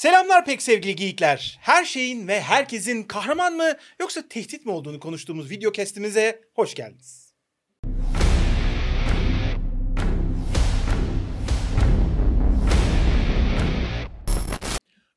[0.00, 1.58] Selamlar pek sevgili geyikler.
[1.60, 7.34] Her şeyin ve herkesin kahraman mı yoksa tehdit mi olduğunu konuştuğumuz video kestimize hoş geldiniz.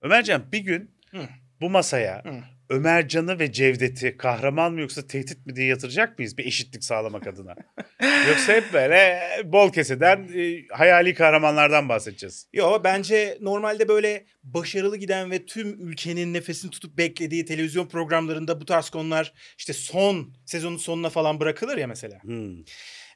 [0.01, 1.27] Ömercan bir gün Hı.
[1.61, 2.52] bu masaya Hı.
[2.73, 7.55] Ömercan'ı ve Cevdet'i kahraman mı yoksa tehdit mi diye yatıracak mıyız bir eşitlik sağlamak adına?
[8.29, 12.47] yoksa hep böyle bol keseden e, hayali kahramanlardan bahsedeceğiz.
[12.53, 18.65] Yo bence normalde böyle başarılı giden ve tüm ülkenin nefesini tutup beklediği televizyon programlarında bu
[18.65, 22.23] tarz konular işte son sezonun sonuna falan bırakılır ya mesela.
[22.23, 22.59] Hmm.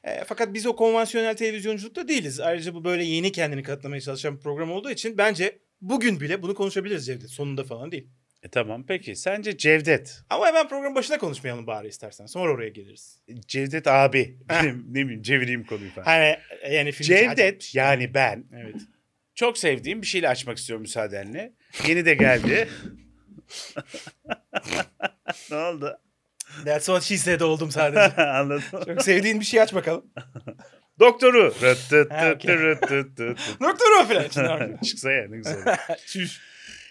[0.04, 2.40] E, fakat biz o konvansiyonel televizyonculukta değiliz.
[2.40, 6.54] Ayrıca bu böyle yeni kendini kanıtlamaya çalışan bir program olduğu için bence bugün bile bunu
[6.54, 7.30] konuşabiliriz Cevdet.
[7.30, 8.08] Sonunda falan değil.
[8.42, 12.26] E tamam peki sence Cevdet, Ama hemen program başına konuşmayalım bari istersen.
[12.26, 13.22] Sonra oraya geliriz.
[13.48, 16.04] Cevdet abi benim ne bileyim çevireyim konuyu falan.
[16.04, 16.36] Hani
[16.70, 18.76] yani film Cevdet yani ben Evet.
[19.34, 21.52] çok sevdiğim bir şeyle açmak istiyorum müsaadenle.
[21.88, 22.68] Yeni de geldi.
[25.50, 25.98] ne oldu?
[26.64, 28.22] That's what she said oldum sadece.
[28.26, 28.84] Anladın mı?
[28.86, 30.06] Çok sevdiğin bir şey aç bakalım.
[31.00, 31.54] Doktoru.
[31.62, 32.56] Rıt tıt Ha, tıt okey.
[32.56, 33.38] rıt tıt tıt.
[33.60, 34.76] Doktor o falan.
[34.76, 35.76] Çıksa ya ne güzel.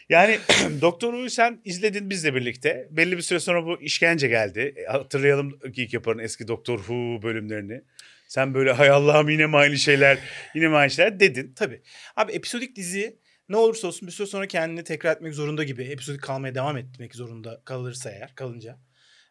[0.09, 0.39] Yani
[0.81, 2.88] Doktor Who'yu sen izledin bizle birlikte.
[2.91, 4.73] Belli bir süre sonra bu işkence geldi.
[4.77, 7.81] E, hatırlayalım Geek Yapar'ın eski Doktor Who bölümlerini.
[8.28, 10.17] Sen böyle hay Allah'ım yine mi aynı şeyler,
[10.55, 11.53] yine mi aynı şeyler dedin.
[11.55, 11.81] Tabii.
[12.16, 13.19] Abi episodik dizi
[13.50, 15.83] ne olursa olsun bir süre sonra kendini tekrar etmek zorunda gibi.
[15.83, 18.78] Episodik kalmaya devam etmek zorunda kalırsa eğer kalınca.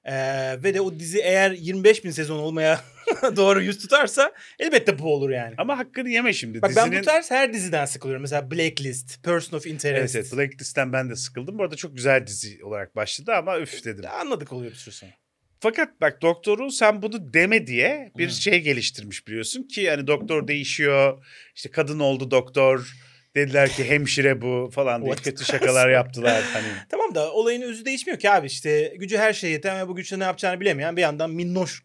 [0.06, 2.80] Ee, ve de o dizi eğer 25 bin sezon olmaya
[3.36, 5.54] doğru yüz tutarsa elbette bu olur yani.
[5.58, 6.62] Ama hakkını yeme şimdi.
[6.62, 6.92] Bak Dizinin...
[6.92, 8.22] ben bu tarz her diziden sıkılıyorum.
[8.22, 10.16] Mesela Blacklist, Person of Evet, Interest.
[10.16, 11.58] evet Blacklist'ten ben de sıkıldım.
[11.58, 14.04] Bu arada çok güzel dizi olarak başladı ama üf dedim.
[14.20, 15.14] Anladık oluyor bir süre.
[15.60, 18.32] Fakat bak doktoru sen bunu deme diye bir Hı.
[18.32, 21.24] şey geliştirmiş biliyorsun ki hani doktor değişiyor.
[21.54, 22.92] işte kadın oldu doktor.
[23.36, 26.66] Dediler ki hemşire bu falan diye kötü şakalar yaptılar hani.
[26.88, 30.18] Tamam da olayın özü değişmiyor ki abi işte gücü her şeye yeten ve bu güçle
[30.18, 31.82] ne yapacağını bilemeyen bir yandan minnoş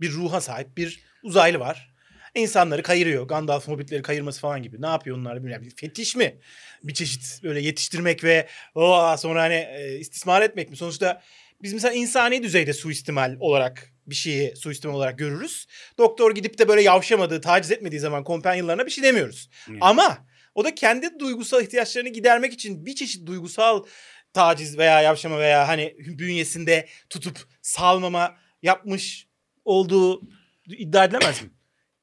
[0.00, 1.94] bir ruha sahip bir uzaylı var.
[2.34, 3.28] İnsanları kayırıyor.
[3.28, 4.82] Gandalf hobbitleri kayırması falan gibi.
[4.82, 5.66] Ne yapıyor onlar bilmiyorum.
[5.66, 6.38] Bir fetiş mi?
[6.82, 10.76] Bir çeşit böyle yetiştirmek ve "Aa!" sonra hani e, istismar etmek mi?
[10.76, 11.22] Sonuçta
[11.62, 15.66] biz mesela insani düzeyde suistimal olarak bir şeyi suistimal olarak görürüz.
[15.98, 19.50] Doktor gidip de böyle yavşamadığı, taciz etmediği zaman kompanyonlarına bir şey demiyoruz.
[19.66, 19.72] Hı.
[19.80, 23.84] Ama o da kendi duygusal ihtiyaçlarını gidermek için bir çeşit duygusal
[24.32, 29.28] taciz veya yavşama veya hani bünyesinde tutup salmama yapmış
[29.64, 30.22] olduğu
[30.68, 31.50] iddia edilemez mi?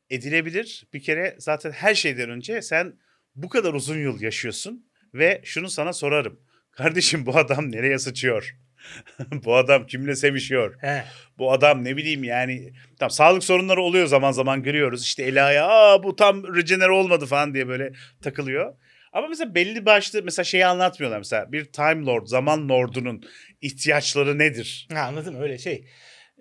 [0.10, 0.88] Edilebilir.
[0.94, 3.00] Bir kere zaten her şeyden önce sen
[3.36, 6.40] bu kadar uzun yıl yaşıyorsun ve şunu sana sorarım.
[6.72, 8.56] Kardeşim bu adam nereye sıçıyor?
[9.46, 10.76] bu adam kimle sevişiyor?
[10.82, 11.04] He.
[11.38, 15.04] Bu adam ne bileyim yani tam sağlık sorunları oluyor zaman zaman görüyoruz.
[15.04, 17.92] İşte Ela'ya aa bu tam rejenere olmadı falan diye böyle
[18.22, 18.74] takılıyor.
[19.14, 23.24] Ama mesela belli başlı mesela şeyi anlatmıyorlar mesela bir Time Lord, zaman lordunun
[23.62, 24.88] ihtiyaçları nedir?
[24.94, 25.88] Ha, anladım öyle şey.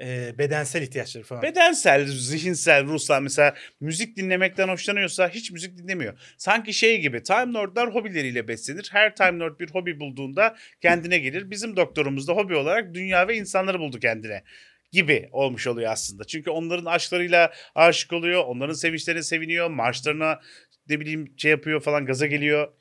[0.01, 1.43] Ee, bedensel ihtiyaçları falan.
[1.43, 6.35] Bedensel, zihinsel, ruhsal mesela müzik dinlemekten hoşlanıyorsa hiç müzik dinlemiyor.
[6.39, 8.89] Sanki şey gibi Time Lord'lar hobileriyle beslenir.
[8.93, 11.51] Her Time Lord bir hobi bulduğunda kendine gelir.
[11.51, 14.45] Bizim doktorumuz da hobi olarak dünya ve insanları buldu kendine
[14.93, 16.25] gibi olmuş oluyor aslında.
[16.25, 18.45] Çünkü onların aşklarıyla aşık oluyor.
[18.45, 19.71] Onların sevinçlerine seviniyor.
[19.71, 20.41] Marşlarına
[20.89, 22.73] ne bileyim şey yapıyor falan gaza geliyor.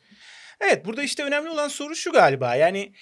[0.62, 2.56] Evet burada işte önemli olan soru şu galiba.
[2.56, 2.94] Yani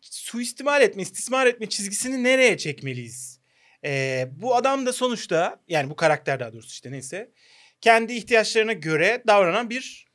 [0.00, 3.39] suistimal etme, istismar etme çizgisini nereye çekmeliyiz?
[3.84, 7.30] Ee, bu adam da sonuçta yani bu karakter daha doğrusu işte neyse
[7.80, 10.10] kendi ihtiyaçlarına göre davranan bir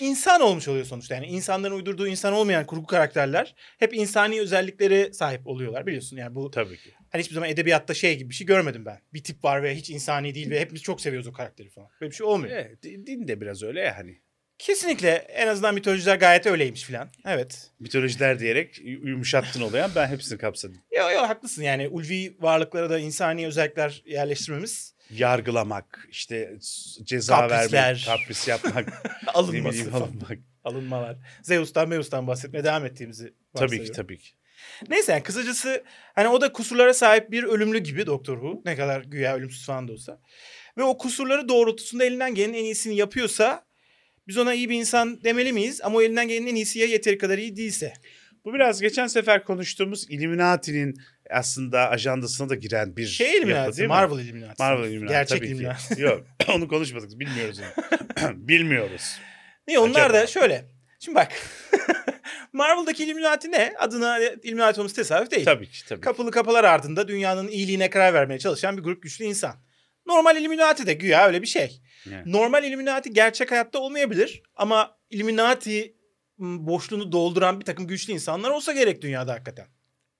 [0.00, 1.14] insan olmuş oluyor sonuçta.
[1.14, 6.16] Yani insanların uydurduğu insan olmayan kurgu karakterler hep insani özelliklere sahip oluyorlar biliyorsun.
[6.16, 6.90] Yani bu Tabii ki.
[7.10, 9.00] hani hiçbir zaman edebiyatta şey gibi bir şey görmedim ben.
[9.14, 11.88] Bir tip var ve hiç insani değil ve hepimiz çok seviyoruz o karakteri falan.
[12.00, 12.56] Böyle bir şey olmuyor.
[12.56, 14.21] Evet, din de biraz öyle ya hani.
[14.62, 17.08] Kesinlikle en azından mitolojiler gayet öyleymiş filan.
[17.26, 17.70] Evet.
[17.80, 20.78] Mitolojiler diyerek yumuşattın olayan ben hepsini kapsadım.
[20.96, 26.52] Yo yo haklısın yani ulvi varlıklara da insani özellikler yerleştirmemiz yargılamak, işte
[27.02, 27.72] ceza Kaprisler.
[27.72, 28.88] vermek, kapris yapmak,
[29.34, 30.38] alınması bileyim alınmak.
[30.64, 31.16] Alınmalar.
[31.42, 34.30] Zeus'tan Meus'tan bahsetmeye devam ettiğimizi Tabii ki tabii ki.
[34.88, 35.84] Neyse yani kısacası
[36.14, 38.62] hani o da kusurlara sahip bir ölümlü gibi Doktor Who.
[38.64, 40.20] Ne kadar güya ölümsüz falan da olsa.
[40.78, 43.71] Ve o kusurları doğrultusunda elinden gelenin en iyisini yapıyorsa
[44.28, 45.80] biz ona iyi bir insan demeli miyiz?
[45.84, 47.92] Ama o elinden gelenin en iyisi ya yeteri kadar iyi değilse.
[48.44, 50.94] Bu biraz geçen sefer konuştuğumuz Illuminati'nin
[51.30, 53.88] aslında ajandasına da giren bir Şey yapı Illuminati, mi?
[53.88, 54.62] Marvel Illuminati.
[54.62, 55.94] Marvel Illuminati Gerçek tabii Illuminati.
[55.94, 56.00] ki.
[56.02, 58.48] Yok onu konuşmadık bilmiyoruz onu.
[58.48, 59.18] Bilmiyoruz.
[59.68, 60.14] Niye onlar Acaba?
[60.14, 60.64] da şöyle.
[61.00, 61.32] Şimdi bak.
[62.52, 63.72] Marvel'daki Illuminati ne?
[63.78, 65.44] Adına Illuminati olması tesadüf değil.
[65.44, 66.00] Tabii ki tabii.
[66.00, 69.54] Kapılı kapılar ardında dünyanın iyiliğine karar vermeye çalışan bir grup güçlü insan.
[70.06, 71.82] Normal Illuminati de güya öyle bir şey.
[72.10, 72.32] Yani.
[72.32, 75.96] Normal Illuminati gerçek hayatta olmayabilir ama Illuminati
[76.38, 79.66] boşluğunu dolduran bir takım güçlü insanlar olsa gerek dünyada hakikaten.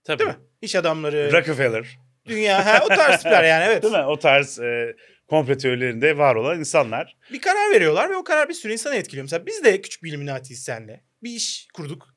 [0.04, 0.18] Tabii.
[0.18, 0.36] Değil mi?
[0.62, 1.98] İş adamları, Rockefeller.
[2.26, 3.82] dünya, ha, o tarz tipler yani evet.
[3.82, 4.04] Değil mi?
[4.04, 4.96] O tarz e,
[5.28, 7.16] komplo teorilerinde var olan insanlar.
[7.32, 9.24] Bir karar veriyorlar ve o karar bir sürü insanı etkiliyor.
[9.24, 11.04] Mesela biz de küçük bir Illuminati'yiz senle.
[11.22, 12.14] Bir iş kurduk.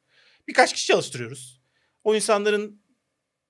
[0.47, 1.61] Birkaç kişi çalıştırıyoruz.
[2.03, 2.81] O insanların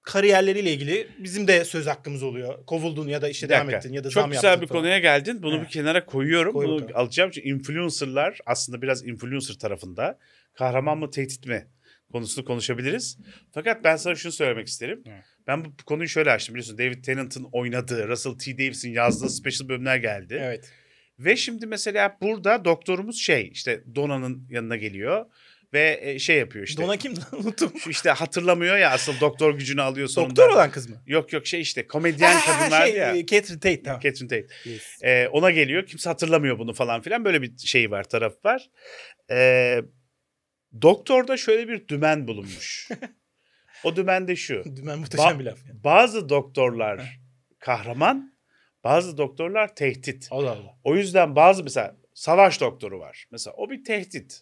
[0.06, 2.66] kariyerleriyle ilgili bizim de söz hakkımız oluyor.
[2.66, 4.82] Kovuldun ya da işe Bir devam ettin ya da Çok zam güzel yaptın bir falan.
[4.82, 5.44] konuya geldin.
[5.44, 5.66] Bunu Evet.
[5.66, 6.54] bir kenara koyuyorum.
[6.54, 6.96] Koy Bunu bakalım.
[6.98, 7.32] alacağım.
[7.32, 10.20] Çünkü influencerlar aslında biraz influencer tarafında.
[10.54, 11.68] Kahraman mı tehdit mi
[12.12, 13.18] konusunu konuşabiliriz.
[13.54, 15.04] Fakat ben sana şunu söylemek isterim.
[15.08, 15.24] Evet.
[15.48, 16.78] Ben bu konuyu şöyle açtım biliyorsun.
[16.78, 18.58] David Tennant'ın oynadığı, Russell T.
[18.58, 20.40] Davis'in yazdığı special bölümler geldi.
[20.42, 20.72] Evet.
[21.20, 25.26] Ve şimdi mesela burada doktorumuz şey işte Dona'nın yanına geliyor
[25.74, 26.84] ve e, şey yapıyor işte.
[26.84, 27.20] Dona kimdi?
[27.32, 27.72] Unuttum.
[27.80, 30.30] Şu işte hatırlamıyor ya asıl doktor gücünü alıyor sonunda.
[30.36, 30.96] Doktor olan kız mı?
[31.08, 33.16] Yok yok şey işte komedyen Ha, kadınlar şey, ya.
[33.16, 34.00] e, Catherine Tate tamam.
[34.02, 34.70] Catherine Tate.
[34.70, 34.84] Yes.
[35.04, 35.86] Ee, ona geliyor.
[35.86, 37.26] Kimse hatırlamıyor bunu falan filan.
[37.26, 38.70] Böyle bir şey var, taraf var.
[39.32, 39.82] Ee,
[40.82, 42.90] doktorda şöyle bir dümen bulunmuş.
[43.84, 44.64] o dümen de şu.
[44.76, 45.58] Dümen muhteşem Ba- bir laf.
[45.68, 45.84] Yani.
[45.84, 47.20] Bazı doktorlar
[47.60, 48.34] kahraman,
[48.84, 50.28] bazı doktorlar tehdit.
[50.32, 50.78] Allah Allah.
[50.84, 53.26] O yüzden bazı mesela savaş doktoru var.
[53.32, 54.42] Mesela o bir tehdit.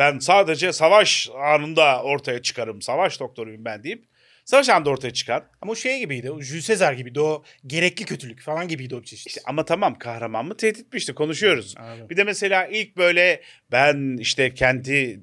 [0.00, 2.82] Ben sadece savaş anında ortaya çıkarım.
[2.82, 4.04] Savaş doktoruyum ben deyip
[4.44, 5.44] savaş anında ortaya çıkan.
[5.60, 6.30] Ama o şey gibiydi.
[6.30, 7.20] O Jules Caesar gibiydi.
[7.20, 9.26] O gerekli kötülük falan gibiydi o çeşit.
[9.26, 11.74] İşte ama tamam kahraman mı tehdit mi işte konuşuyoruz.
[11.76, 12.10] Anladım.
[12.10, 13.42] Bir de mesela ilk böyle
[13.72, 15.20] ben işte kendi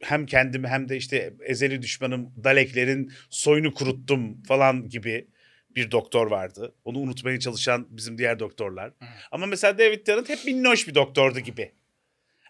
[0.00, 5.28] hem kendimi hem de işte ezeli düşmanım Daleklerin soyunu kuruttum falan gibi
[5.76, 6.74] bir doktor vardı.
[6.84, 8.92] Onu unutmaya çalışan bizim diğer doktorlar.
[9.30, 11.72] Ama mesela David Tennant hep minnoş bir doktordu gibi.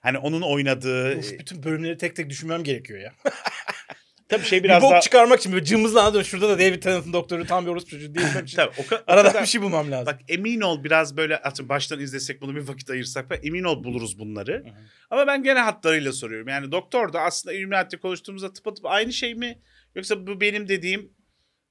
[0.06, 3.12] Hani onun oynadığı Uf, bütün bölümleri tek tek düşünmem gerekiyor ya.
[4.28, 6.24] tabii şey bir biraz bok daha çıkarmak için böyle cımbızla.
[6.24, 8.56] Şurada da David Tennant'ın doktoru tam bir orospu çocuğu diyebilmem için.
[8.56, 10.06] tabii o, ka- o Aradan kadar- bir şey bulmam lazım.
[10.06, 13.84] Bak emin ol biraz böyle atın baştan izlesek bunu bir vakit ayırsak falan emin ol
[13.84, 14.64] buluruz bunları.
[15.10, 16.48] Ama ben gene hatlarıyla soruyorum.
[16.48, 19.58] Yani doktor da aslında Illuminati konuştuğumuzda tıpatıp aynı şey mi?
[19.94, 21.10] Yoksa bu benim dediğim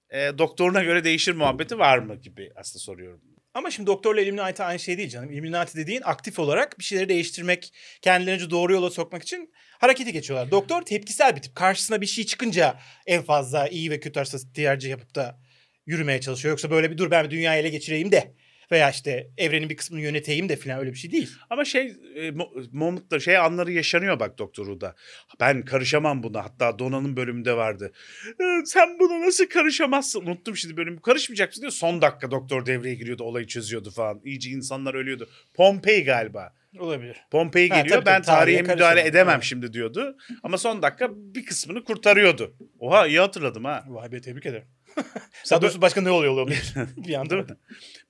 [0.10, 3.22] e, doktoruna göre değişir muhabbeti var mı gibi aslında soruyorum.
[3.56, 5.32] Ama şimdi doktorla Illuminati aynı şey değil canım.
[5.32, 10.52] Illuminati dediğin aktif olarak bir şeyleri değiştirmek, kendilerini doğru yola sokmak için harekete geçiyorlar.
[10.52, 11.56] Doktor tepkisel bir tip.
[11.56, 15.40] Karşısına bir şey çıkınca en fazla iyi ve kötü arasında tercih yapıp da
[15.86, 16.52] yürümeye çalışıyor.
[16.52, 18.36] Yoksa böyle bir dur ben bir dünyayı ele geçireyim de
[18.72, 21.30] veya işte evrenin bir kısmını yöneteyim de falan öyle bir şey değil.
[21.50, 21.86] Ama şey
[22.16, 24.96] e, mo- momentla şey anları yaşanıyor bak doktoru da.
[25.40, 26.44] Ben karışamam buna.
[26.46, 27.92] Hatta Dona'nın bölümünde vardı.
[28.28, 30.22] "E, Sen buna nasıl karışamazsın?
[30.22, 31.02] Unuttum şimdi bölümü.
[31.02, 31.72] Karışmayacaksın diyor.
[31.72, 33.24] Son dakika doktor devreye giriyordu.
[33.24, 34.22] Olayı çözüyordu falan.
[34.26, 35.30] İyice insanlar ölüyordu.
[35.54, 36.54] Pompei galiba.
[36.80, 37.18] Olabilir.
[37.32, 37.96] Pompei Ha, geliyor.
[37.96, 39.08] tabii, ben tabii, tarihe müdahale karışamam.
[39.10, 39.44] edemem Evet.
[39.44, 40.18] şimdi diyordu.
[40.44, 42.56] Ama son dakika bir kısmını kurtarıyordu.
[42.80, 43.84] Oha iyi hatırladım ha.
[43.88, 44.68] Vay be tebrik ederim.
[45.52, 47.46] Doğrusu başka ne oluyor olabilir bir anda.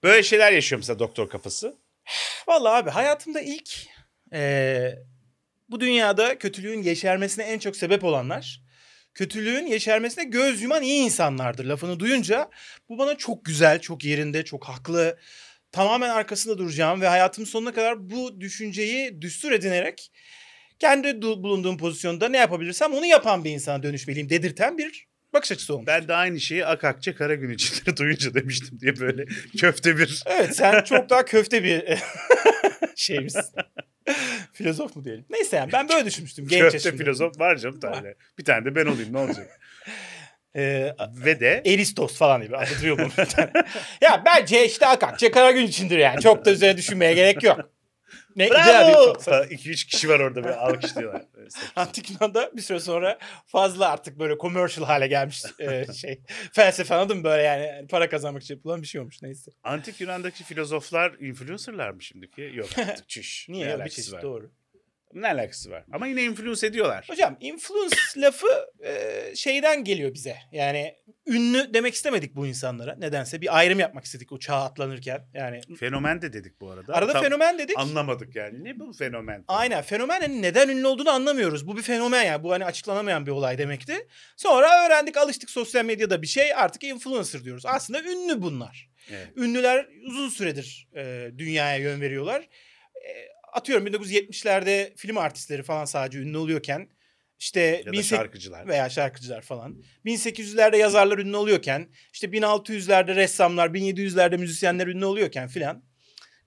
[0.05, 1.75] Böyle şeyler yaşıyor mesela doktor kafası.
[2.47, 3.87] Vallahi abi hayatımda ilk
[4.33, 4.99] eee,
[5.69, 8.61] bu dünyada kötülüğün yeşermesine en çok sebep olanlar
[9.13, 12.49] kötülüğün yeşermesine göz yuman iyi insanlardır lafını duyunca
[12.89, 15.19] bu bana çok güzel, çok yerinde, çok haklı.
[15.71, 20.11] Tamamen arkasında duracağım ve hayatımın sonuna kadar bu düşünceyi düstur edinerek
[20.79, 25.73] kendi du- bulunduğum pozisyonda ne yapabilirsem onu yapan bir insana dönüşmeliyim dedirten bir bakış açısı
[25.73, 25.87] olmuş.
[25.87, 29.25] Ben de aynı şeyi Akakçe Karagün içinleri duyunca demiştim diye böyle
[29.59, 31.83] köfte bir Evet sen çok daha köfte bir
[32.95, 33.43] şeymişsin.
[34.53, 35.25] Filozof mu diyelim?
[35.29, 36.97] Neyse yani ben böyle düşünmüştüm genç köfte yaşımda.
[36.97, 38.13] filozof var canım tane.
[38.39, 39.59] Bir tane de ben olayım ne olacak?
[40.55, 40.95] Ee,
[41.25, 43.11] Ve de Eristos falan gibi anlatıyor bunu.
[44.01, 46.21] ya bence işte Akakçe Karagün içindir yani.
[46.21, 47.69] Çok da üzerine düşünmeye gerek yok.
[48.35, 49.15] Ne bravo!
[49.15, 51.25] bir Falan iki üç kişi var orada böyle alkışlıyorlar.
[51.75, 56.21] Antik Yunan'da bir süre sonra fazla artık böyle commercial hale gelmiş e, şey.
[56.53, 59.51] Felsefe anladın mı böyle yani Yani para kazanmak için yapılan bir şey olmuş neyse.
[59.63, 62.51] Antik Yunan'daki filozoflar influencerlar mı şimdiki?
[62.53, 63.45] Yok artık çüş.
[63.49, 64.21] Niye ne bir çeşit var?
[64.21, 64.51] doğru.
[65.13, 65.83] Ne alakası var?
[65.91, 67.05] Ama yine influence ediyorlar.
[67.09, 68.47] Hocam influence lafı
[68.85, 70.35] e, şeyden geliyor bize.
[70.51, 70.95] Yani
[71.27, 72.95] ünlü demek istemedik bu insanlara.
[72.95, 75.21] Nedense bir ayrım yapmak istedik o çağ atlanırken.
[75.33, 76.93] Yani Fenomen de dedik bu arada.
[76.93, 77.79] arada Tam fenomen dedik.
[77.79, 78.63] Anlamadık yani.
[78.63, 79.43] Ne bu fenomen?
[79.47, 81.67] Aynen fenomenin neden ünlü olduğunu anlamıyoruz.
[81.67, 82.43] Bu bir fenomen yani.
[82.43, 84.07] Bu hani açıklanamayan bir olay demekti.
[84.37, 87.65] Sonra öğrendik alıştık sosyal medyada bir şey artık influencer diyoruz.
[87.65, 88.89] Aslında ünlü bunlar.
[89.11, 89.27] Evet.
[89.35, 92.47] Ünlüler uzun süredir e, dünyaya yön veriyorlar.
[93.55, 96.89] Atıyorum 1970'lerde film artistleri falan sadece ünlü oluyorken
[97.39, 98.67] işte Ya da 1800 şarkıcılar.
[98.67, 99.83] veya şarkıcılar falan.
[100.05, 105.83] 1800'lerde yazarlar ünlü oluyorken, işte 1600'lerde ressamlar, 1700'lerde müzisyenler ünlü oluyorken filan.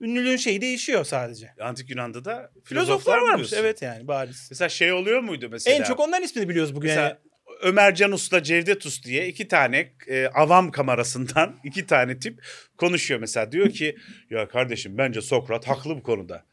[0.01, 1.51] Ünlülüğün şeyi değişiyor sadece.
[1.61, 4.47] Antik Yunan'da da Filozoflar filozoflar varmış evet yani bariz.
[4.51, 5.77] Mesela şey oluyor muydu mesela?
[5.77, 6.89] En çok onların ismini biliyoruz bugün.
[6.89, 7.19] Mesela Yani.
[7.63, 12.43] Ömer Can Usta Cevdet Us diye iki tane e, avam kamerasından iki tane tip
[12.77, 13.53] konuşuyor mesela.
[13.53, 13.97] Diyor ki
[14.31, 16.45] ya kardeşim bence Sokrat haklı bu konuda.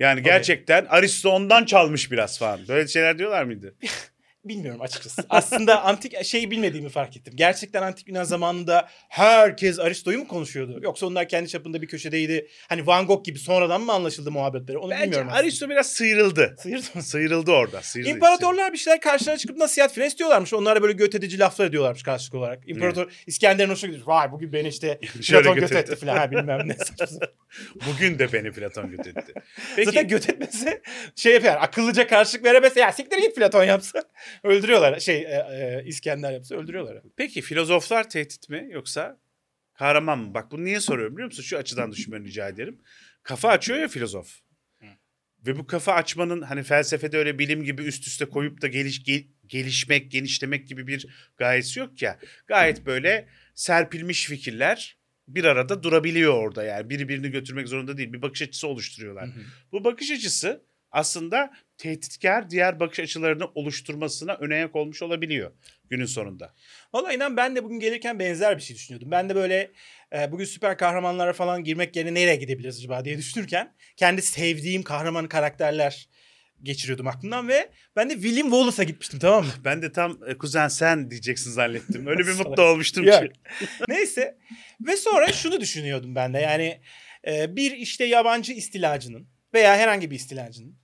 [0.00, 2.60] Yani gerçekten Aristo ondan çalmış biraz falan.
[2.68, 3.74] Böyle şeyler diyorlar mıydı?
[4.44, 5.22] Bilmiyorum açıkçası.
[5.30, 7.32] Aslında antik şeyi bilmediğimi fark ettim.
[7.36, 10.78] Gerçekten antik Yunan zamanında herkes Aristo'yu mu konuşuyordu?
[10.82, 12.48] Yoksa onlar kendi çapında bir köşedeydi.
[12.68, 14.78] Hani Van Gogh gibi sonradan mı anlaşıldı muhabbetleri?
[14.78, 15.28] Onu Bence bilmiyorum.
[15.28, 15.40] aslında.
[15.40, 16.54] Aristo biraz sıyrıldı.
[16.58, 17.02] Sıyırdı mı?
[17.02, 17.82] Sıyrıldı orada.
[17.82, 18.10] Sıyrıldı.
[18.10, 20.54] İmparatorlar bir şeyler karşılarına çıkıp nasihat falan istiyorlarmış.
[20.54, 22.68] Onlara böyle göt edici laflar ediyorlarmış karşılık olarak.
[22.68, 24.06] İmparator İskender'in hoşuna gidiyor.
[24.06, 25.92] Vay bugün beni işte Platon göt göt etti.
[25.92, 26.76] etti falan ha, bilmem ne.
[27.86, 29.34] Bugün de beni Platon götürdü.
[29.76, 30.82] Peki Zaten göt etmesi
[31.16, 34.02] şey yani akıllıca karşılık veremezse ya siktir git Platon yapsa.
[34.42, 35.00] Öldürüyorlar.
[35.00, 37.02] Şey e, e, İskender yapsa öldürüyorlar.
[37.16, 39.20] Peki filozoflar tehdit mi yoksa
[39.74, 40.34] kahraman mı?
[40.34, 41.42] Bak bunu niye soruyorum biliyor musun?
[41.42, 42.80] Şu açıdan düşünmeni rica ederim.
[43.22, 44.40] Kafa açıyor ya filozof.
[45.46, 49.26] Ve bu kafa açmanın hani felsefede öyle bilim gibi üst üste koyup da geliş, ge-
[49.46, 51.06] gelişmek, genişlemek gibi bir
[51.36, 52.18] gayesi yok ya.
[52.46, 54.96] Gayet böyle serpilmiş fikirler
[55.28, 56.90] bir arada durabiliyor orada yani.
[56.90, 58.12] Biri birini götürmek zorunda değil.
[58.12, 59.28] Bir bakış açısı oluşturuyorlar.
[59.72, 65.52] Bu bakış açısı aslında tehditkar diğer bakış açılarını oluşturmasına önayak olmuş olabiliyor
[65.90, 66.54] günün sonunda.
[66.94, 69.10] Vallahi inan ben de bugün gelirken benzer bir şey düşünüyordum.
[69.10, 69.72] Ben de böyle
[70.12, 75.28] e, bugün süper kahramanlara falan girmek yerine nereye gidebiliriz acaba diye düşünürken kendi sevdiğim kahraman
[75.28, 76.08] karakterler
[76.62, 79.50] geçiriyordum aklımdan ve ben de William Wallace'a gitmiştim tamam mı?
[79.64, 82.06] Ben de tam e, kuzen sen diyeceksin zannettim.
[82.06, 83.32] Öyle bir mutlu olmuştum ki.
[83.88, 84.38] Neyse
[84.86, 86.80] ve sonra şunu düşünüyordum ben de yani
[87.26, 90.79] e, bir işte yabancı istilacının veya herhangi bir istilacının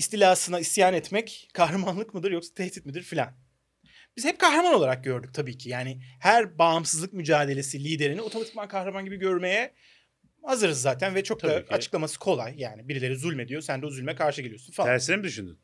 [0.00, 3.32] istilasına isyan etmek kahramanlık mıdır yoksa tehdit midir filan.
[4.16, 5.68] Biz hep kahraman olarak gördük tabii ki.
[5.68, 9.74] Yani her bağımsızlık mücadelesi liderini otomatikman kahraman gibi görmeye
[10.42, 11.74] hazırız zaten ve çok da Tabii ki.
[11.74, 12.54] açıklaması kolay.
[12.56, 14.88] Yani birileri zulmediyor, sen de o zulme karşı geliyorsun falan.
[14.88, 15.58] Tersine mi düşündün?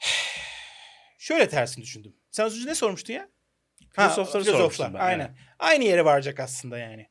[1.18, 2.16] Şöyle tersini düşündüm.
[2.30, 3.28] Sen az önce ne sormuştun ya?
[3.90, 5.26] Filozofları sormuştum ben, Aynen.
[5.26, 5.36] evet.
[5.58, 7.10] Aynı yere varacak aslında yani.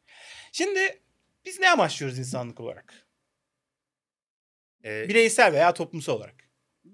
[0.51, 1.01] Şimdi
[1.45, 3.04] biz ne amaçlıyoruz insanlık olarak?
[4.85, 6.35] Ee, Bireysel veya toplumsal olarak.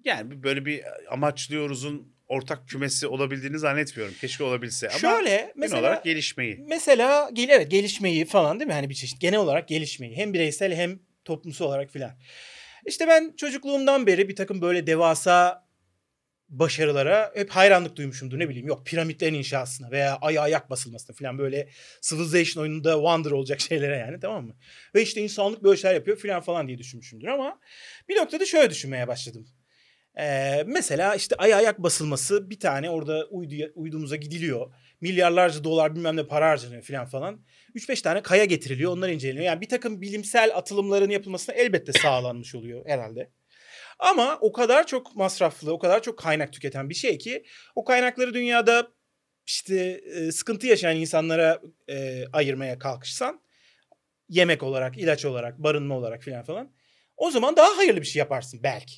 [0.06, 0.84] yani böyle bir
[1.14, 4.16] amaçlıyoruzun ortak kümesi olabildiğini zannetmiyorum.
[4.22, 6.66] Keşke olabilse ama Şöyle genel mesela olarak gelişmeyi.
[6.68, 8.74] mesela gel evet gelişmeyi falan değil mi?
[8.74, 12.12] Hani bir çeşit genel olarak gelişmeyi hem bireysel hem toplumsal olarak filan.
[12.86, 15.68] İşte ben çocukluğumdan beri bir takım böyle devasa
[16.52, 21.70] başarılara hep hayranlık duymuşumdur ne bileyim yok piramitlerin inşasına veya aya ayak basılmasına falan böyle
[22.02, 24.56] Civilization oyununda Wonder olacak şeylere yani tamam mı?
[24.96, 27.60] Ve işte insanlık böyle şeyler yapıyor filan falan diye düşünmüşümdür ama
[28.10, 29.48] bir noktada şöyle düşünmeye başladım.
[30.20, 34.74] Ee, mesela işte aya ayak basılması bir tane orada uyduya, uydumuza gidiliyor.
[35.02, 37.42] Milyarlarca dolar bilmem ne para harcanıyor filan falan.
[37.76, 39.46] 3-5 tane kaya getiriliyor onlar inceleniyor.
[39.46, 43.32] Yani bir takım bilimsel atılımların yapılmasına elbette sağlanmış oluyor herhalde.
[44.02, 47.44] Ama o kadar çok masraflı, o kadar çok kaynak tüketen bir şey ki
[47.76, 48.88] o kaynakları dünyada
[49.48, 53.42] işte e, sıkıntı yaşayan insanlara e, ayırmaya kalkışsan
[54.30, 56.72] yemek olarak, ilaç olarak, barınma olarak filan falan
[57.18, 58.96] o zaman daha hayırlı bir şey yaparsın belki.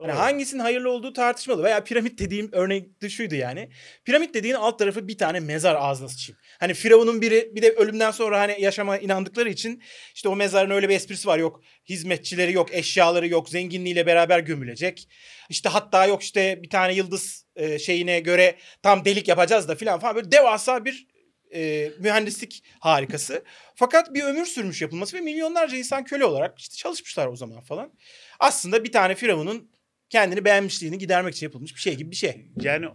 [0.00, 1.62] Hani hangisinin hayırlı olduğu tartışmalı.
[1.62, 3.68] Veya piramit dediğim örnek de şuydu yani.
[4.04, 6.38] Piramit dediğin alt tarafı bir tane mezar ağzına sıçayım.
[6.60, 9.82] Hani Firavun'un biri bir de ölümden sonra hani yaşama inandıkları için
[10.14, 11.38] işte o mezarın öyle bir esprisi var.
[11.38, 15.08] Yok hizmetçileri yok, eşyaları yok, zenginliğiyle beraber gömülecek.
[15.48, 20.00] İşte hatta yok işte bir tane yıldız e, şeyine göre tam delik yapacağız da filan
[20.00, 21.06] falan böyle devasa bir
[21.54, 23.44] e, mühendislik harikası.
[23.74, 27.92] Fakat bir ömür sürmüş yapılması ve milyonlarca insan köle olarak işte çalışmışlar o zaman falan.
[28.40, 29.73] Aslında bir tane Firavun'un
[30.10, 32.50] kendini beğenmişliğini gidermek için yapılmış bir şey gibi bir şey.
[32.60, 32.88] Yani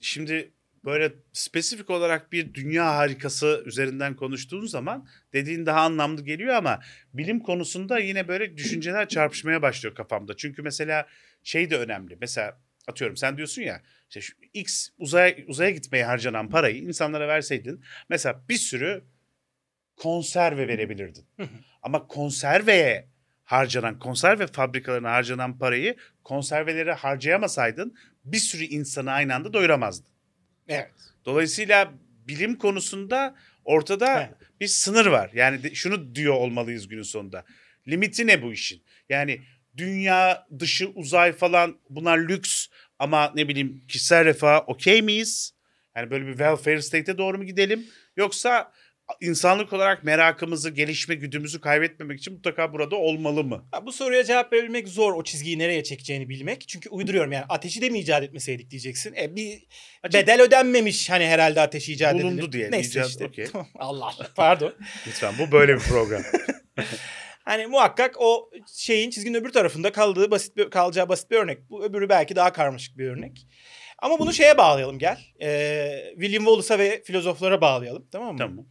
[0.00, 0.52] şimdi
[0.84, 6.80] böyle spesifik olarak bir dünya harikası üzerinden konuştuğun zaman dediğin daha anlamlı geliyor ama
[7.14, 10.36] bilim konusunda yine böyle düşünceler çarpışmaya başlıyor kafamda.
[10.36, 11.06] Çünkü mesela
[11.42, 12.16] şey de önemli.
[12.20, 17.84] Mesela atıyorum sen diyorsun ya işte şu X uzaya uzaya gitmeye harcanan parayı insanlara verseydin
[18.08, 19.04] mesela bir sürü
[19.96, 21.26] konserve verebilirdin.
[21.82, 23.08] Ama konserveye
[23.46, 30.12] harcanan konserve fabrikalarına harcanan parayı konservelere harcayamasaydın bir sürü insanı aynı anda doyuramazdın.
[30.68, 30.90] Evet.
[31.24, 31.92] Dolayısıyla
[32.28, 33.34] bilim konusunda
[33.64, 34.50] ortada Evet.
[34.60, 35.30] bir sınır var.
[35.34, 37.44] Yani de- şunu diyor olmalıyız günün sonunda.
[37.88, 38.82] Limiti ne bu işin?
[39.08, 39.40] Yani
[39.76, 42.66] dünya dışı uzay falan bunlar lüks
[42.98, 45.52] ama ne bileyim kişisel refaha okey miyiz?
[45.96, 47.86] Yani böyle bir welfare state'e doğru mu gidelim?
[48.16, 48.72] Yoksa
[49.20, 53.68] insanlık olarak merakımızı, gelişme güdümüzü kaybetmemek için mutlaka burada olmalı mı?
[53.72, 56.68] Ha, bu soruya cevap verebilmek zor o çizgiyi nereye çekeceğini bilmek.
[56.68, 59.14] Çünkü uyduruyorum yani ateşi de mi icat etmeseydik diyeceksin.
[59.14, 59.66] E bir
[60.02, 62.24] Açık- bedel ödenmemiş hani herhalde ateşi icat edilir.
[62.24, 63.24] Bulundu diye, Neyse icat, işte.
[63.26, 63.46] okey.
[63.78, 64.74] Allah pardon.
[65.06, 66.22] Lütfen bu böyle bir program.
[67.44, 71.70] Hani muhakkak o şeyin çizginin öbür tarafında kaldığı basit bir, kalacağı basit bir örnek.
[71.70, 73.46] Bu öbürü belki daha karmaşık bir örnek.
[74.06, 75.18] Ama bunu şeye bağlayalım gel.
[75.42, 78.38] Ee, William Wallace'a ve filozoflara bağlayalım tamam mı?
[78.38, 78.66] tamam.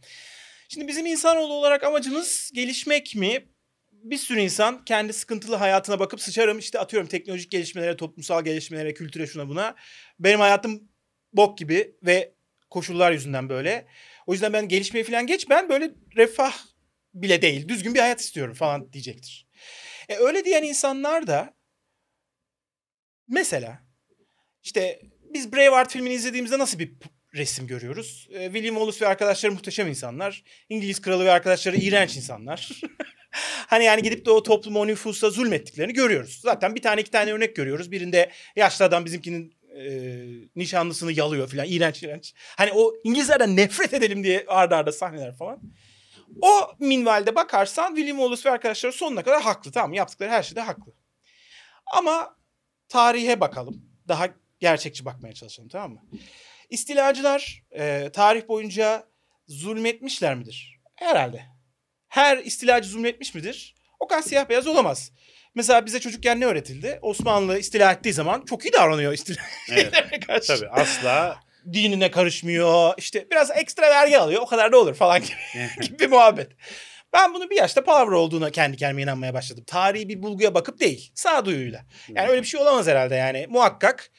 [0.68, 3.48] Şimdi bizim insanoğlu olarak amacımız gelişmek mi?
[3.92, 9.26] bir sürü insan kendi sıkıntılı hayatına bakıp sıçarım işte atıyorum teknolojik gelişmelere, toplumsal gelişmelere, kültüre
[9.26, 9.74] şuna buna.
[10.18, 10.88] Benim hayatım
[11.32, 12.34] bok gibi ve
[12.70, 13.86] koşullar yüzünden böyle.
[14.26, 16.58] O yüzden ben gelişmeyi falan geç ben böyle refah
[17.14, 19.48] bile değil düzgün bir hayat istiyorum falan diyecektir.
[20.08, 21.54] E öyle diyen insanlar da
[23.28, 23.86] mesela
[24.62, 25.00] işte
[25.34, 26.92] biz Braveheart filmini izlediğimizde nasıl bir
[27.34, 28.28] resim görüyoruz?
[28.32, 30.44] E, William Wallace ve arkadaşları muhteşem insanlar.
[30.68, 32.70] İngiliz kralı ve arkadaşları iğrenç insanlar.
[33.66, 36.40] hani yani gidip de o topluma o nüfusa zulmettiklerini görüyoruz.
[36.42, 37.90] Zaten bir tane iki tane örnek görüyoruz.
[37.90, 40.22] Birinde yaşlı adam bizimkinin e,
[40.56, 41.66] nişanlısını yalıyor falan.
[41.68, 42.34] İğrenç iğrenç.
[42.56, 45.60] Hani o İngilizlerden nefret edelim diye arda arda sahneler falan.
[46.42, 49.72] O minvalde bakarsan William Wallace ve arkadaşları sonuna kadar haklı.
[49.72, 50.92] Tamam yaptıkları her şeyde haklı.
[51.86, 52.36] Ama
[52.88, 53.82] tarihe bakalım.
[54.08, 54.28] Daha
[54.60, 56.00] gerçekçi bakmaya çalışalım tamam mı?
[56.70, 59.04] İstilacılar e, tarih boyunca
[59.48, 60.80] zulmetmişler midir?
[60.94, 61.42] Herhalde.
[62.08, 63.74] Her istilacı zulmetmiş midir?
[64.00, 65.12] O kadar siyah beyaz olamaz.
[65.54, 66.98] Mesela bize çocukken ne öğretildi?
[67.02, 69.50] Osmanlı istila ettiği zaman çok iyi davranıyor istilalerine
[70.10, 70.26] Evet.
[70.26, 70.46] karşı.
[70.46, 71.40] Tabii asla
[71.72, 72.94] Dinine karışmıyor.
[72.98, 74.42] İşte biraz ekstra vergi alıyor.
[74.42, 75.36] O kadar da olur falan gibi,
[75.80, 76.52] gibi bir muhabbet.
[77.12, 79.64] Ben bunu bir yaşta palavra olduğuna kendi kendime inanmaya başladım.
[79.66, 81.12] Tarihi bir bulguya bakıp değil.
[81.14, 81.84] Sağduyuyla.
[82.08, 83.46] Yani öyle bir şey olamaz herhalde yani.
[83.48, 84.10] Muhakkak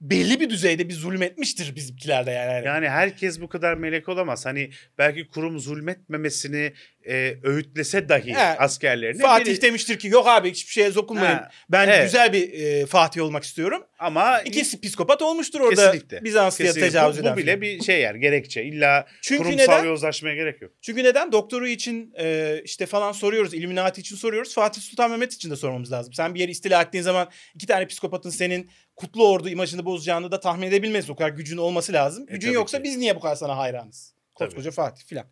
[0.00, 2.66] belli bir düzeyde bir zulmetmiştir bizimkiler de yani.
[2.66, 4.46] Yani herkes bu kadar melek olamaz.
[4.46, 6.72] Hani belki kurum zulmetmemesini
[7.08, 8.38] e, öğütlese dahi He.
[8.58, 9.22] askerlerine.
[9.22, 11.34] Fatih biri- demiştir ki yok abi hiçbir şeye dokunmayın.
[11.34, 12.04] Ha, Ben evet.
[12.04, 13.84] güzel bir e, Fatih olmak istiyorum.
[13.98, 16.24] ama İkisi psikopat olmuştur orada kesinlikle.
[16.24, 17.32] Bizanslı'ya tecavüz bu, eden.
[17.32, 17.60] bu bile filan.
[17.60, 18.64] bir şey yer gerekçe.
[18.64, 19.84] İlla Çünkü kurumsal neden?
[19.84, 20.72] yozlaşmaya gerek yok.
[20.82, 21.32] Çünkü neden?
[21.32, 23.54] Doktoru için e, işte falan soruyoruz.
[23.54, 24.54] Illuminati için soruyoruz.
[24.54, 26.12] Fatih Sultan Mehmet için de sormamız lazım.
[26.14, 30.40] Sen bir yeri istila ettiğin zaman iki tane psikopatın senin kutlu ordu imajını bozacağını da
[30.40, 31.12] tahmin edebilmezsin.
[31.12, 32.24] O kadar gücün olması lazım.
[32.28, 32.84] E, Gücün tabii yoksa ki.
[32.84, 34.14] biz niye bu kadar sana hayranız?
[34.38, 34.48] Tabii.
[34.48, 35.26] Koskoca Fatih filan.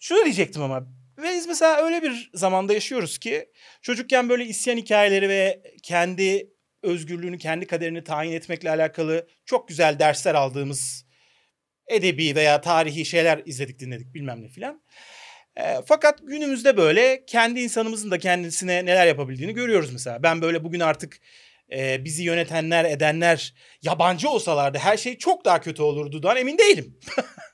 [0.00, 0.86] Şunu diyecektim ama.
[1.22, 3.48] Biz mesela öyle bir zamanda yaşıyoruz ki
[3.82, 6.50] çocukken böyle isyan hikayeleri ve kendi
[6.82, 11.06] özgürlüğünü, kendi kaderini tayin etmekle alakalı çok güzel dersler aldığımız
[11.88, 14.82] edebi veya tarihi şeyler izledik, dinledik bilmem ne filan.
[15.56, 20.22] E, fakat günümüzde böyle kendi insanımızın da kendisine neler yapabildiğini görüyoruz mesela.
[20.22, 21.20] Ben böyle bugün artık
[21.72, 26.98] e, bizi yönetenler, edenler yabancı olsalardı her şey çok daha kötü olurdudan emin değilim.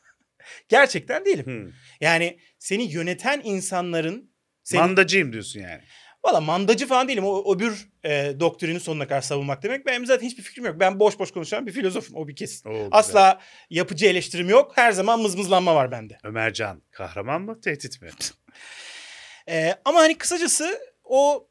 [0.69, 1.47] Gerçekten değilim.
[1.47, 1.73] Hmm.
[2.01, 4.31] Yani seni yöneten insanların
[4.63, 5.83] senin, Mandacıyım diyorsun yani.
[6.25, 7.25] Valla mandacı falan değilim.
[7.25, 9.87] O öbür e, doktrini sonuna kadar savunmak demek.
[9.87, 10.81] Benim zaten hiçbir fikrim yok.
[10.81, 12.17] Ben boş boş konuşan bir filozofum.
[12.17, 12.69] O bir kesin.
[12.69, 12.89] Oo, güzel.
[12.93, 14.73] Asla yapıcı eleştirim yok.
[14.75, 16.19] Her zaman mızmızlanma var bende.
[16.25, 18.11] Ömercan kahraman mı tehdit mi?
[19.49, 21.49] E, ama hani kısacası o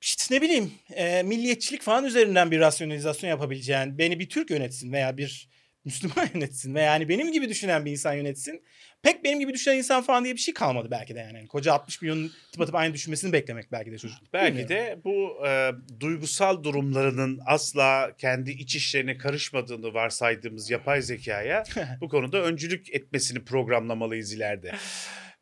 [0.00, 5.16] işte ne bileyim e, milliyetçilik falan üzerinden bir rasyonalizasyon yapabileceğin beni bir Türk yönetsin veya
[5.16, 5.48] bir
[5.84, 8.62] Müslüman yönetsin veya yani benim gibi düşünen bir insan yönetsin.
[9.02, 11.36] Pek benim gibi düşünen insan falan diye bir şey kalmadı belki de yani.
[11.36, 14.18] Yani koca 60 milyonun tıpatıp aynı düşünmesini beklemek belki de çocuk.
[14.32, 14.76] Belki Bilmiyorum.
[14.76, 21.64] de bu e, duygusal durumlarının asla kendi iç işlerine karışmadığını varsaydığımız yapay zekaya
[22.00, 24.72] bu konuda öncülük etmesini programlamalıyız ileride.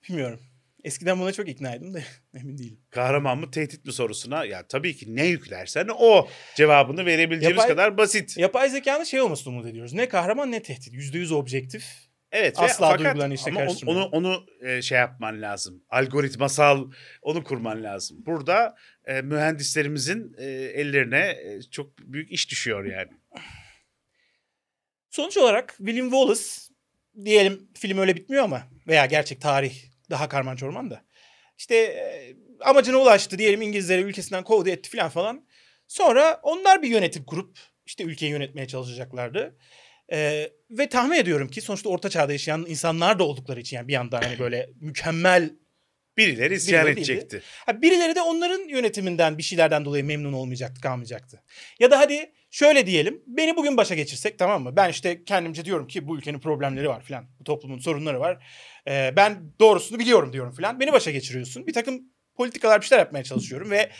[0.08, 0.40] Bilmiyorum.
[0.86, 1.98] Eskiden buna çok iknaydım da
[2.34, 2.80] emin değilim.
[2.90, 7.98] Kahraman mı tehdit mi sorusuna ya tabii ki ne yüklersen o cevabını verebileceğimiz Yapay- kadar
[7.98, 8.36] basit.
[8.36, 9.92] Yapay zekanın şey olmasını umut ediyoruz.
[9.92, 10.94] Ne kahraman ne tehdit.
[10.94, 11.84] %100 objektif.
[12.32, 15.84] Evet Asla ve duygularını içine ama onu, onu e, şey yapman lazım.
[15.90, 16.90] Algoritmasal
[17.22, 18.26] onu kurman lazım.
[18.26, 23.10] Burada e, mühendislerimizin e, ellerine e, çok büyük iş düşüyor yani.
[25.10, 26.42] Sonuç olarak William Wallace
[27.24, 31.04] diyelim film öyle bitmiyor ama veya gerçek tarih daha karman çorman da.
[31.58, 35.46] İşte e, amacına ulaştı diyelim İngilizleri ülkesinden kovdu etti falan falan.
[35.88, 39.56] Sonra onlar bir yönetim kurup işte ülkeyi yönetmeye çalışacaklardı.
[40.12, 43.92] E, ve tahmin ediyorum ki sonuçta orta çağda yaşayan insanlar da oldukları için yani bir
[43.92, 45.50] yandan hani böyle mükemmel
[46.16, 47.42] Birileri isyan Birileri edecekti.
[47.66, 51.42] Ha, birileri de onların yönetiminden bir şeylerden dolayı memnun olmayacaktı, kalmayacaktı.
[51.80, 54.76] Ya da hadi şöyle diyelim, beni bugün başa geçirsek tamam mı?
[54.76, 58.46] Ben işte kendimce diyorum ki bu ülkenin problemleri var filan, bu toplumun sorunları var.
[58.88, 60.80] Ee, ben doğrusunu biliyorum diyorum filan.
[60.80, 61.66] Beni başa geçiriyorsun.
[61.66, 62.02] Bir takım
[62.34, 63.90] politikalar bir şeyler yapmaya çalışıyorum ve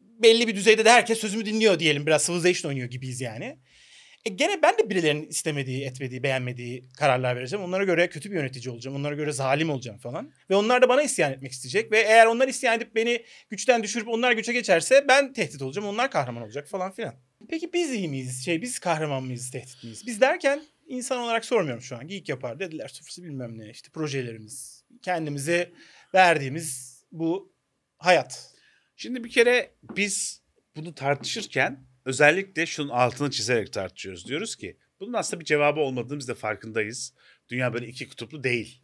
[0.00, 2.06] belli bir düzeyde de herkes sözümü dinliyor diyelim.
[2.06, 3.58] Biraz civilization oynuyor gibiyiz yani.
[4.24, 7.64] E gene ben de birilerinin istemediği, etmediği, beğenmediği kararlar vereceğim.
[7.64, 8.96] Onlara göre kötü bir yönetici olacağım.
[8.96, 10.32] Onlara göre zalim olacağım falan.
[10.50, 11.92] Ve onlar da bana isyan etmek isteyecek.
[11.92, 15.88] Ve eğer onlar isyan edip beni güçten düşürüp onlar güce geçerse ben tehdit olacağım.
[15.88, 17.14] Onlar kahraman olacak falan filan.
[17.48, 18.44] Peki biz iyi miyiz?
[18.44, 20.02] Şey biz kahraman mıyız, tehdit miyiz?
[20.06, 22.08] Biz derken insan olarak sormuyorum şu an.
[22.08, 23.70] Geek yapar dediler sıfırsı bilmem ne.
[23.70, 24.84] işte projelerimiz.
[25.02, 25.72] Kendimize
[26.14, 27.52] verdiğimiz bu
[27.98, 28.54] hayat.
[28.96, 30.42] Şimdi bir kere biz
[30.76, 34.28] bunu tartışırken özellikle şunun altını çizerek tartışıyoruz.
[34.28, 37.14] Diyoruz ki bunun aslında bir cevabı olmadığını biz de farkındayız.
[37.48, 38.82] Dünya böyle iki kutuplu değil.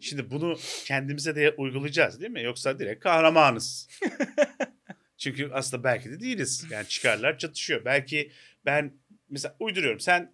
[0.00, 2.42] Şimdi bunu kendimize de uygulayacağız değil mi?
[2.42, 3.88] Yoksa direkt kahramanız.
[5.18, 6.66] Çünkü aslında belki de değiliz.
[6.70, 7.84] Yani çıkarlar çatışıyor.
[7.84, 8.32] Belki
[8.64, 8.94] ben
[9.28, 10.00] mesela uyduruyorum.
[10.00, 10.32] Sen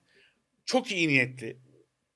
[0.64, 1.58] çok iyi niyetli,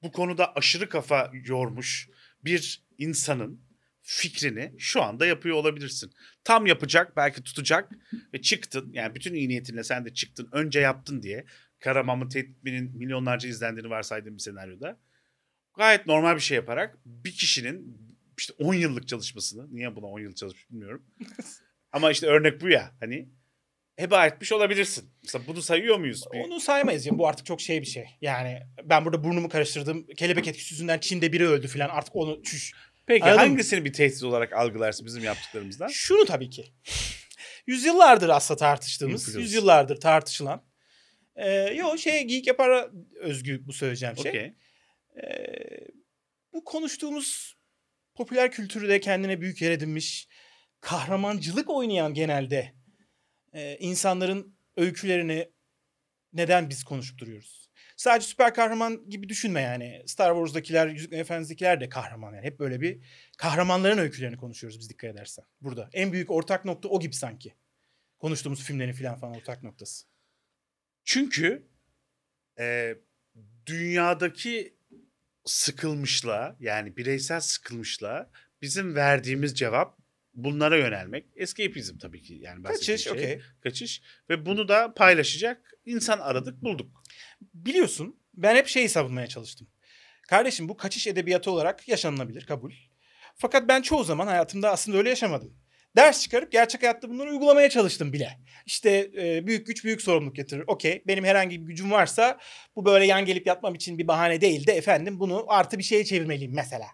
[0.02, 2.08] bu konuda aşırı kafa yormuş
[2.44, 3.60] bir insanın
[4.02, 6.12] fikrini şu anda yapıyor olabilirsin.
[6.44, 7.92] Tam yapacak, belki tutacak
[8.34, 8.92] ve çıktın.
[8.92, 10.48] Yani bütün iyi niyetinle sen de çıktın.
[10.52, 11.44] Önce yaptın diye.
[11.80, 14.98] Karamam'ın Tetmin'in milyonlarca izlendiğini varsaydığım bir senaryoda.
[15.76, 17.98] Gayet normal bir şey yaparak bir kişinin
[18.38, 21.06] işte 10 yıllık çalışmasını, niye buna 10 yıl çalışmış bilmiyorum.
[21.92, 23.28] Ama işte örnek bu ya hani
[23.96, 25.10] heba etmiş olabilirsin.
[25.22, 26.24] Mesela bunu sayıyor muyuz?
[26.32, 27.18] Bir- Onu saymayız ya.
[27.18, 28.04] Bu artık çok şey bir şey.
[28.20, 30.06] Yani ben burada burnumu karıştırdım.
[30.06, 31.88] Kelebek etkisi yüzünden Çin'de biri öldü falan.
[31.88, 32.72] Artık onu çüş.
[33.06, 33.48] Peki Anladın mı?
[33.48, 35.88] hangisini bir tehdit olarak algılarsın bizim yaptıklarımızdan?
[35.88, 36.72] Şunu tabii ki.
[37.66, 39.40] Yüzyıllardır aslında tartıştığımız, Influence.
[39.42, 40.64] yüzyıllardır tartışılan.
[41.36, 44.30] Ee, yo şey geyik yapar özgü bu söyleyeceğim şey.
[44.30, 44.52] Okey.
[45.16, 45.86] Ee,
[46.52, 47.56] bu konuştuğumuz
[48.14, 50.27] popüler kültürde kendine büyük yer edinmiş
[50.80, 52.74] kahramancılık oynayan genelde
[53.52, 55.52] e, insanların öykülerini
[56.32, 57.68] neden biz konuşup duruyoruz?
[57.96, 60.02] Sadece süper kahraman gibi düşünme yani.
[60.06, 62.44] Star Wars'dakiler, Yüzüklerin Efendisi'ndekiler de kahraman yani.
[62.46, 63.00] Hep böyle bir
[63.38, 65.44] kahramanların öykülerini konuşuyoruz biz dikkat edersen.
[65.60, 65.90] Burada.
[65.92, 67.54] En büyük ortak nokta o gibi sanki.
[68.18, 70.06] Konuştuğumuz filmlerin falan falan ortak noktası.
[71.04, 71.68] Çünkü
[72.58, 72.96] e,
[73.66, 74.76] dünyadaki
[75.44, 78.30] sıkılmışlığa yani bireysel sıkılmışlığa
[78.62, 79.97] bizim verdiğimiz cevap
[80.44, 81.26] bunlara yönelmek.
[81.36, 83.12] Escapism tabii ki yani Kaçış, şey.
[83.12, 83.40] okey.
[83.60, 87.02] Kaçış ve bunu da paylaşacak insan aradık bulduk.
[87.54, 89.68] biliyorsun ben hep şeyi savunmaya çalıştım.
[90.28, 92.72] Kardeşim bu kaçış edebiyatı olarak yaşanılabilir kabul.
[93.36, 95.54] Fakat ben çoğu zaman hayatımda aslında öyle yaşamadım.
[95.96, 98.38] Ders çıkarıp gerçek hayatta bunları uygulamaya çalıştım bile.
[98.66, 100.64] İşte e, büyük güç büyük sorumluluk getirir.
[100.66, 102.38] Okey benim herhangi bir gücüm varsa
[102.76, 106.04] bu böyle yan gelip yatmam için bir bahane değil de efendim bunu artı bir şeye
[106.04, 106.86] çevirmeliyim mesela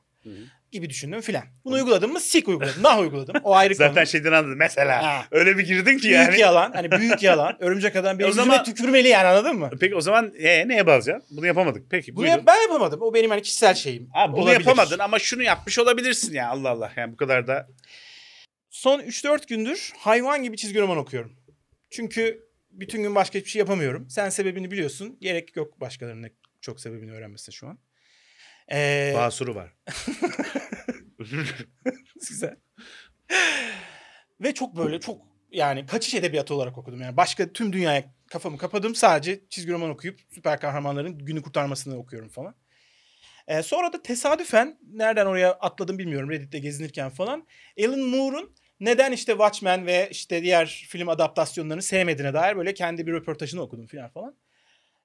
[0.74, 1.42] gibi düşündüm filan.
[1.64, 2.20] Bunu uyguladım mı?
[2.20, 2.82] Sik uyguladım.
[2.82, 3.34] Nah uyguladım.
[3.44, 3.88] O ayrı konu.
[3.88, 5.02] Zaten şeyden anladım mesela.
[5.02, 5.24] Ha.
[5.30, 6.40] Öyle bir girdin ki Büyük yani.
[6.40, 6.72] yalan.
[6.72, 7.56] Hani büyük yalan.
[7.62, 9.70] Örümcek adam benim O yüzüme zaman- tükürmeli yani anladın mı?
[9.80, 11.36] Peki o zaman e, neye bağlayacaksın?
[11.36, 11.86] Bunu yapamadık.
[11.90, 13.02] Peki Bunu yap- ben yapamadım.
[13.02, 14.08] O benim hani kişisel şeyim.
[14.14, 14.60] Abi bunu Olabilir.
[14.60, 16.92] yapamadın ama şunu yapmış olabilirsin ya Allah Allah.
[16.96, 17.68] Yani bu kadar da
[18.70, 21.36] Son 3-4 gündür hayvan gibi çizgi roman okuyorum.
[21.90, 24.10] Çünkü bütün gün başka hiçbir şey yapamıyorum.
[24.10, 25.18] Sen sebebini biliyorsun.
[25.20, 27.78] Gerek yok başkalarının çok sebebini öğrenmesine şu an.
[28.72, 29.72] Ee, basuru var.
[32.28, 32.56] Güzel.
[34.40, 35.20] Ve çok böyle çok
[35.52, 37.00] yani kaçış edebiyatı olarak okudum.
[37.00, 38.94] Yani başka tüm dünyaya kafamı kapadım.
[38.94, 42.54] Sadece çizgi roman okuyup süper kahramanların günü kurtarmasını okuyorum falan.
[43.48, 47.46] Ee, sonra da tesadüfen nereden oraya atladım bilmiyorum Reddit'te gezinirken falan.
[47.86, 53.12] Alan Moore'un neden işte Watchmen ve işte diğer film adaptasyonlarını sevmediğine dair böyle kendi bir
[53.12, 54.36] röportajını okudum falan falan.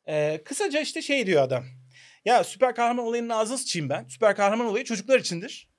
[0.08, 1.66] Ee, kısaca işte şey diyor adam.
[2.26, 4.08] Ya süper kahraman olayının ağzını sıçayım ben.
[4.08, 5.70] Süper kahraman olayı çocuklar içindir.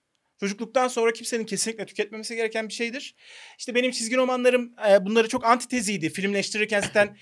[0.41, 3.15] Çocukluktan sonra kimsenin kesinlikle tüketmemesi gereken bir şeydir.
[3.59, 6.11] İşte benim çizgi romanlarım e, bunları çok antiteziydi.
[6.11, 7.17] Filmleştirirken zaten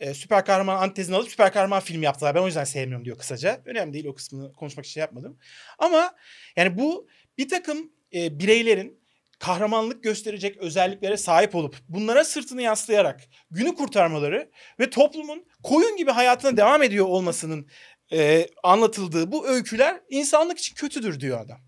[0.00, 2.34] e, süper kahraman antitezini alıp süper kahraman film yaptılar.
[2.34, 3.62] Ben o yüzden sevmiyorum diyor kısaca.
[3.64, 5.38] Önemli değil o kısmını konuşmak için şey yapmadım.
[5.78, 6.14] Ama
[6.56, 9.02] yani bu bir takım e, bireylerin
[9.42, 14.50] kahramanlık gösterecek özelliklere sahip olup bunlara sırtını yaslayarak günü kurtarmaları
[14.80, 17.68] ve toplumun koyun gibi hayatına devam ediyor olmasının
[18.12, 21.58] e, anlatıldığı bu öyküler insanlık için kötüdür diyor adam.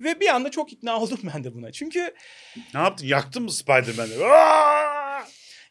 [0.00, 1.72] Ve bir anda çok ikna oldum ben de buna.
[1.72, 2.14] Çünkü
[2.74, 3.06] Ne yaptın?
[3.06, 4.12] Yaktın mı Spider-Man'i?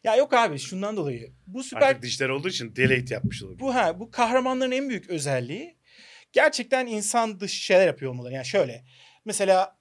[0.04, 3.60] Ya yok abi şundan dolayı bu süper Artık dişler olduğu için delete yapmış olabilir.
[3.60, 5.78] bu ha bu kahramanların en büyük özelliği
[6.32, 8.34] gerçekten insan dışı şeyler yapıyor olmaları.
[8.34, 8.84] Yani şöyle
[9.24, 9.77] mesela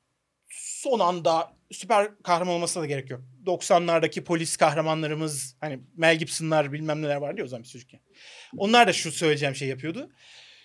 [0.49, 3.21] son anda süper kahraman olmasına da gerek yok.
[3.45, 7.99] 90'lardaki polis kahramanlarımız hani Mel Gibson'lar bilmem neler vardı ya o zaman çocukken.
[8.57, 10.09] Onlar da şu söyleyeceğim şey yapıyordu.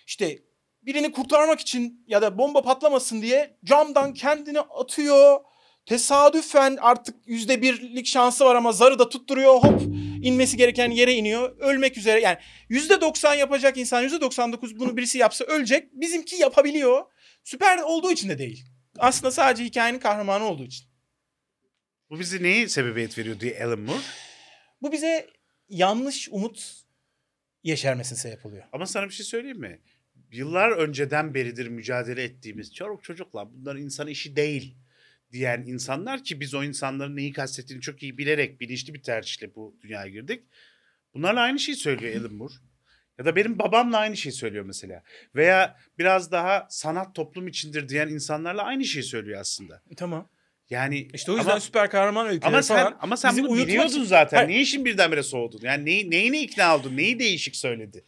[0.07, 0.39] İşte
[0.81, 5.39] birini kurtarmak için ya da bomba patlamasın diye camdan kendini atıyor.
[5.85, 9.53] Tesadüfen artık yüzde birlik şansı var ama zarı da tutturuyor.
[9.53, 9.81] Hop
[10.21, 11.57] inmesi gereken yere iniyor.
[11.59, 12.37] Ölmek üzere yani
[12.69, 15.93] yüzde doksan yapacak insan yüzde doksan dokuz bunu birisi yapsa ölecek.
[15.93, 17.01] Bizimki yapabiliyor.
[17.43, 18.65] Süper olduğu için de değil.
[18.99, 20.87] Aslında sadece hikayenin kahramanı olduğu için.
[22.09, 24.01] Bu bize neyi sebebiyet veriyor diye Alan Moore.
[24.81, 25.29] Bu bize
[25.69, 26.83] yanlış umut
[27.63, 28.63] yeşermesine sebep oluyor.
[28.71, 29.79] Ama sana bir şey söyleyeyim mi?
[30.31, 34.75] Yıllar önceden beridir mücadele ettiğimiz çocuk çocukla bunlar insan işi değil
[35.31, 39.75] diyen insanlar ki biz o insanların neyi kastettiğini çok iyi bilerek bilinçli bir tercihle bu
[39.81, 40.43] dünyaya girdik.
[41.13, 42.53] Bunlarla aynı şeyi söylüyor Alan Moore.
[43.19, 45.03] Ya da benim babamla aynı şeyi söylüyor mesela.
[45.35, 49.81] Veya biraz daha sanat toplum içindir diyen insanlarla aynı şeyi söylüyor aslında.
[49.89, 50.29] E, tamam.
[50.69, 52.97] Yani İşte o yüzden ama, süper kahraman öyküleri ama sen falan.
[53.01, 54.37] ama sen bunu biliyordun için- zaten.
[54.37, 54.49] Hayır.
[54.49, 55.59] Niye işin birdenbire soğudun?
[55.63, 56.97] Yani neyi, neyine ikna oldun?
[56.97, 58.05] Neyi değişik söyledi?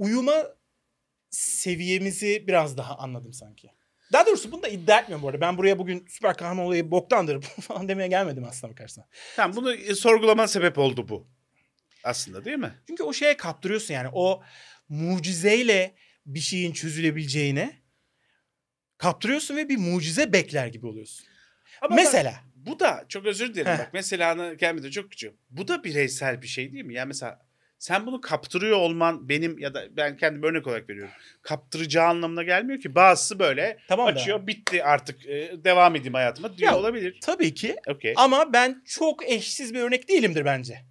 [0.00, 0.46] uyuma
[1.30, 3.70] seviyemizi biraz daha anladım sanki.
[4.12, 5.40] Daha doğrusu bunu da iddia etmiyorum bu arada.
[5.40, 9.04] Ben buraya bugün süper kahraman olayı boktandır falan demeye gelmedim aslında bakarsan.
[9.36, 11.28] Tamam bunu e, sorgulaman sebep oldu bu.
[12.04, 12.72] Aslında değil mi?
[12.86, 14.08] Çünkü o şeye kaptırıyorsun yani.
[14.12, 14.42] O
[14.88, 15.94] mucizeyle
[16.26, 17.72] bir şeyin çözülebileceğine
[18.98, 21.26] kaptırıyorsun ve bir mucize bekler gibi oluyorsun.
[21.80, 22.30] Ama Mesela.
[22.32, 23.78] bak, bu da çok özür dilerim Heh.
[23.78, 25.32] bak mesela gelmedi çok küçük.
[25.50, 26.94] Bu da bireysel bir şey değil mi?
[26.94, 27.46] Yani mesela
[27.78, 31.12] sen bunu kaptırıyor olman benim ya da ben kendim örnek olarak veriyorum.
[31.42, 32.94] Kaptıracağı anlamına gelmiyor ki.
[32.94, 34.10] Bazısı böyle Tamam da.
[34.12, 37.18] açıyor bitti artık e, devam edeyim hayatıma diyor Ya, olabilir.
[37.22, 37.76] Tabii ki.
[37.86, 38.14] Okey.
[38.16, 40.84] Ama ben çok eşsiz bir örnek değilimdir bence.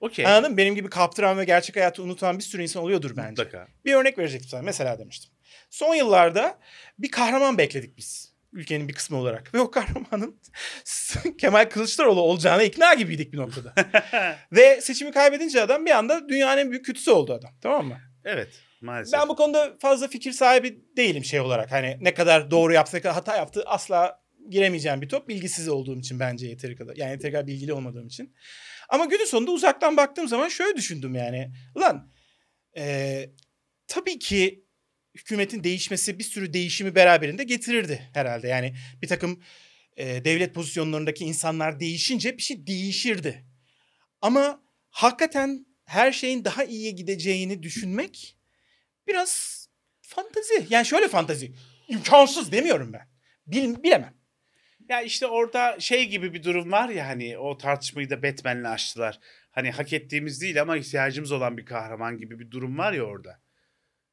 [0.00, 0.26] Okey.
[0.26, 0.56] Anladın mı?
[0.56, 3.28] Benim gibi kaptıran ve gerçek hayatı unutan bir sürü insan oluyordur bence.
[3.28, 3.68] Mutlaka.
[3.84, 4.62] Bir örnek verecektim sana.
[4.62, 5.30] Mesela demiştim.
[5.70, 6.58] Son yıllarda
[6.98, 8.32] bir kahraman bekledik biz.
[8.52, 9.54] Ülkenin bir kısmı olarak.
[9.54, 10.40] Ve o kahramanın
[11.38, 13.74] Kemal Kılıçdaroğlu olacağına ikna gibiydik bir noktada.
[14.52, 17.50] Ve seçimi kaybedince adam bir anda dünyanın en büyük kötüsü oldu adam.
[17.60, 17.98] Tamam mı?
[18.24, 18.48] Evet
[18.80, 19.20] maalesef.
[19.20, 21.72] Ben bu konuda fazla fikir sahibi değilim şey olarak.
[21.72, 25.28] Hani ne kadar doğru yaptı, ne kadar hata yaptı asla giremeyeceğim bir top.
[25.28, 26.96] Bilgisiz olduğum için bence yeteri kadar.
[26.96, 28.34] Yani yeteri kadar bilgili olmadığım için.
[28.88, 31.52] Ama günün sonunda uzaktan baktığım zaman şöyle düşündüm yani.
[31.74, 32.10] Ulan
[32.76, 33.32] eee,
[33.86, 34.64] tabii ki
[35.16, 38.48] hükümetin değişmesi bir sürü değişimi beraberinde getirirdi herhalde.
[38.48, 39.42] Yani bir takım
[39.96, 43.44] eee, devlet pozisyonlarındaki insanlar değişince bir şey değişirdi.
[44.22, 48.36] Ama hakikaten her şeyin daha iyiye gideceğini düşünmek
[49.06, 49.66] biraz
[50.02, 50.66] fantazi.
[50.70, 51.52] Yani şöyle fantazi.
[51.88, 53.08] İmkansız demiyorum ben.
[53.46, 54.17] Bil, bilemem.
[54.88, 59.18] Ya işte orada şey gibi bir durum var ya hani o tartışmayı da Batman'le açtılar.
[59.50, 63.40] Hani hak ettiğimiz değil ama ihtiyacımız olan bir kahraman gibi bir durum var ya orada.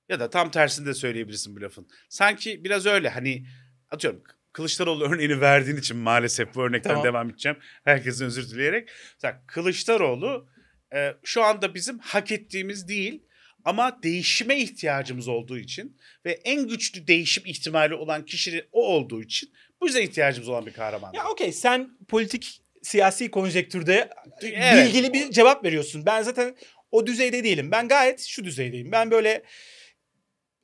[0.10, 1.88] Ya da tam tersini de söyleyebilirsin bu lafın.
[2.10, 3.46] Sanki biraz öyle hani
[3.92, 7.06] atıyorum Kılıçdaroğlu örneğini verdiğin için maalesef bu örnekten Tamam.
[7.06, 7.58] devam edeceğim.
[7.84, 8.90] Herkesin özür dileyerek.
[9.14, 10.50] Mesela Kılıçdaroğlu
[10.96, 13.24] e, şu anda bizim hak ettiğimiz değil
[13.66, 19.50] ama değişime ihtiyacımız olduğu için ve en güçlü değişim ihtimali olan kişi o olduğu için
[19.82, 21.14] bu yüzden ihtiyacımız olan bir kahraman.
[21.14, 24.10] Ya okey sen politik siyasi konjektürde
[24.42, 24.86] Evet.
[24.88, 26.06] bilgili bir cevap veriyorsun.
[26.06, 26.56] Ben zaten
[26.92, 27.72] o düzeyde değilim.
[27.72, 28.92] Ben gayet şu düzeydeyim.
[28.92, 29.44] Ben böyle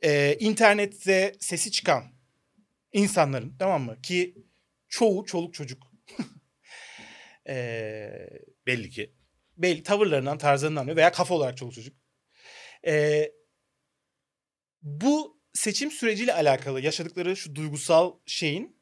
[0.04, 2.04] e, internette sesi çıkan
[2.94, 4.02] insanların tamam mı?
[4.02, 4.36] Ki
[4.90, 5.84] çoğu çoluk çocuk.
[7.48, 8.30] e,
[8.68, 9.14] Belli ki.
[9.58, 11.96] belli tavırlarından, tarzlarından veya kafa olarak çoluk çocuk.
[12.88, 13.32] Ee,
[14.82, 18.81] bu seçim süreciyle alakalı yaşadıkları şu duygusal şeyin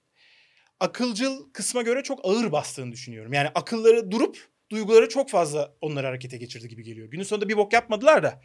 [0.80, 3.34] akılcıl kısma göre çok ağır bastığını düşünüyorum.
[3.34, 4.38] Yani akılları durup
[4.72, 7.08] duyguları çok fazla onları harekete geçirdi gibi geliyor.
[7.08, 8.42] Günün sonunda bir bok yapmadılar da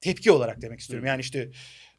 [0.00, 1.06] tepki olarak demek istiyorum.
[1.06, 1.50] Yani işte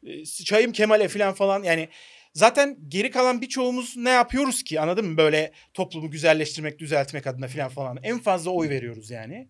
[0.06, 1.88] e, çayım Kemal'e falan falan yani
[2.34, 5.16] zaten geri kalan birçoğumuz ne yapıyoruz ki anladın mı?
[5.16, 7.98] Böyle toplumu güzelleştirmek, düzeltmek adına falan falan.
[8.02, 9.48] En fazla oy veriyoruz yani.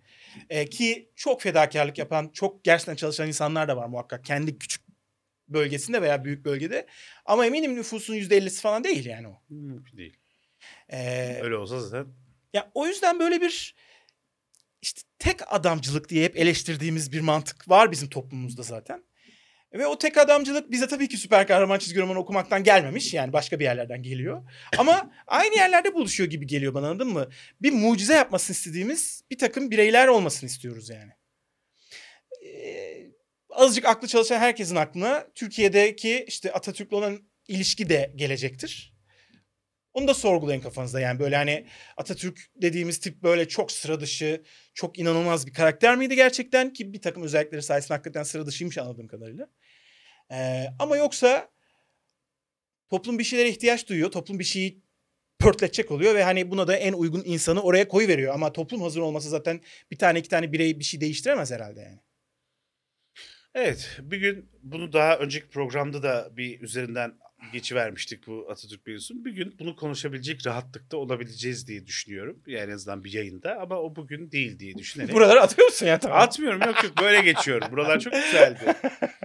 [0.51, 4.25] E, ki çok fedakarlık yapan, çok gerçekten çalışan insanlar da var muhakkak.
[4.25, 4.83] Kendi küçük
[5.49, 6.87] bölgesinde veya büyük bölgede.
[7.25, 9.43] Ama eminim nüfusun %50'si falan değil yani o.
[9.97, 10.17] Değil.
[10.89, 12.13] E, Öyle olsa zaten.
[12.55, 13.75] ya o yüzden böyle bir
[14.83, 19.05] işte tek adamcılık diye hep eleştirdiğimiz bir mantık var bizim toplumumuzda zaten.
[19.73, 23.15] Ve o tek adamcılık bize tabii ki süper kahraman çizgi romanı okumaktan gelmemiş.
[23.15, 24.51] Yani başka bir yerlerden geliyor.
[24.79, 27.29] Ama aynı yerlerde buluşuyor gibi geliyor bana anladın mı?
[27.63, 31.13] Bir mucize yapmasını istediğimiz bir takım bireyler olmasını istiyoruz yani.
[32.47, 33.07] Ee,
[33.51, 37.19] azıcık aklı çalışan herkesin aklına Türkiye'deki işte Atatürk'le olan
[37.49, 38.90] ilişki de gelecektir.
[39.95, 44.43] Onu da sorgulayın kafanızda yani böyle hani Atatürk dediğimiz tip böyle çok sıra dışı,
[44.75, 49.09] çok inanılmaz bir karakter miydi gerçekten ki bir takım özellikleri sayesinde hakikaten sıra dışıymış anladığım
[49.09, 49.49] kadarıyla.
[50.33, 51.51] Ee, ama yoksa
[52.89, 54.83] toplum bir şeylere ihtiyaç duyuyor, toplum bir şeyi
[55.39, 59.01] pörtletecek oluyor ve hani buna da en uygun insanı oraya koy veriyor ama toplum hazır
[59.01, 61.99] olması zaten bir tane iki tane birey bir şey değiştiremez herhalde yani.
[63.55, 67.19] Evet bir gün bunu daha önceki programda da bir üzerinden
[67.53, 69.25] geçivermiştik bu Atatürk mevzusunu.
[69.25, 72.43] Bir gün bunu konuşabilecek rahatlıkta olabileceğiz diye düşünüyorum.
[72.47, 75.15] Yani en azından bir yayında ama o bugün değil diye düşünerek.
[75.15, 76.19] Buraları atıyor musun ya tamam.
[76.19, 77.69] Atmıyorum yok yok böyle geçiyorum.
[77.73, 78.61] Buralar çok güzeldi.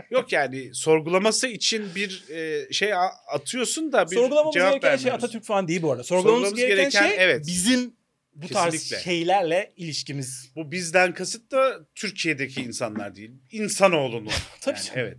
[0.10, 2.94] Yok yani sorgulaması için bir e, şey
[3.28, 5.12] atıyorsun da bir Sorgulamamız cevap gereken şey.
[5.12, 6.04] Atatürk falan değil bu arada.
[6.04, 7.44] Sorgulamamız, Sorgulamamız gereken, gereken, şey evet.
[7.48, 7.96] bizim
[8.36, 9.04] bu tarz Kesinlikle.
[9.04, 10.52] şeylerle ilişkimiz.
[10.56, 13.32] Bu bizden kasıt da Türkiye'deki insanlar değil.
[13.52, 14.32] İnsanoğlunun.
[14.62, 15.00] Tabii Yani, canım.
[15.00, 15.18] evet.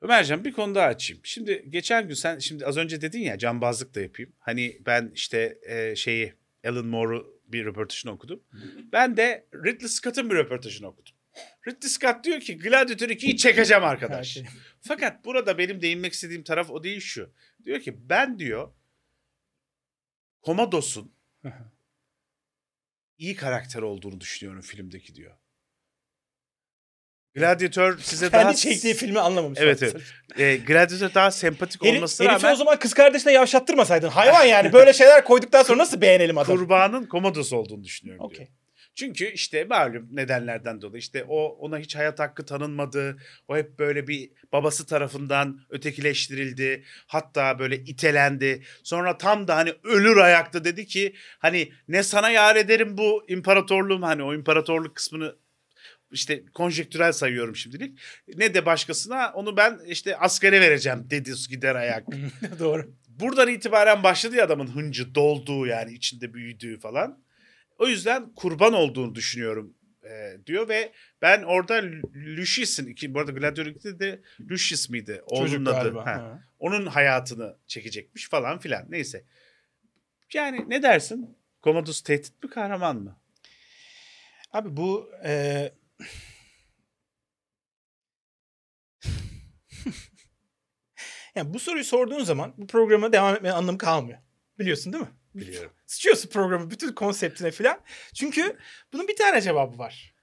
[0.00, 1.20] Ömercan bir konu daha açayım.
[1.24, 4.32] Şimdi geçen gün sen şimdi az önce dedin ya cambazlık da yapayım.
[4.38, 6.34] Hani ben işte e, şeyi
[6.66, 8.42] Alan Moore'u bir röportajını okudum.
[8.92, 11.14] Ben de Ridley Scott'ın bir röportajını okudum.
[11.68, 14.38] Ridley Scott diyor ki Gladiator 2'yi çekeceğim arkadaş.
[14.80, 17.32] Fakat burada benim değinmek istediğim taraf o değil şu.
[17.64, 18.72] Diyor ki ben diyor
[20.42, 21.12] Komodos'un
[23.18, 25.36] iyi karakter olduğunu düşünüyorum filmdeki diyor.
[27.38, 28.42] Gladiator size daha...
[28.42, 29.58] Kendi çektiği filmi anlamamış.
[29.62, 29.96] Evet, evet.
[30.38, 34.08] E, Gladiator daha sempatik Herif, olmasına herifi rağmen o zaman kız kardeşine yavşattırmasaydın.
[34.08, 34.72] Hayvan yani.
[34.72, 36.58] Böyle şeyler koyduktan sonra nasıl beğenelim adamı?
[36.58, 38.30] kurbanın komodosu olduğunu düşünüyorum diyor.
[38.30, 38.48] Okey.
[38.98, 43.16] Çünkü işte malum nedenlerden dolayı işte o ona hiç hayat hakkı tanınmadı.
[43.48, 46.84] O hep böyle bir babası tarafından ötekileştirildi.
[47.06, 48.62] Hatta böyle itelendi.
[48.82, 54.02] Sonra tam da hani ölür ayakta dedi ki hani ne sana yar ederim bu imparatorluğum
[54.02, 55.36] hani o imparatorluk kısmını
[56.10, 57.98] işte konjektürel sayıyorum şimdilik.
[58.36, 62.04] Ne de başkasına onu ben işte askere vereceğim dedi gider ayak.
[62.58, 62.94] Doğru.
[63.08, 67.24] Buradan itibaren başladı ya adamın hıncı dolduğu yani içinde büyüdüğü falan.
[67.78, 70.92] O yüzden kurban olduğunu düşünüyorum e, diyor ve
[71.22, 74.88] ben orada Lu- Lucius'ın iki bu arada Gladiator 2'de de Lucius?
[74.88, 75.98] Çocuk Oğlunun adı.
[75.98, 76.42] Ha.
[76.58, 78.86] Onun hayatını çekecekmiş falan filan.
[78.88, 79.24] Neyse.
[80.34, 81.36] Yani ne dersin?
[81.62, 83.20] Commodus tehdit mi kahraman mı?
[84.52, 85.72] Abi bu e...
[91.34, 94.18] yani bu soruyu sorduğun zaman bu programa devam etmenin anlamı kalmıyor.
[94.58, 95.10] Biliyorsun değil mi?
[95.34, 95.72] Biliyorum.
[95.86, 97.80] Sıçıyorsun programı bütün konseptine filan.
[98.14, 98.58] Çünkü
[98.92, 100.14] bunun bir tane cevabı var.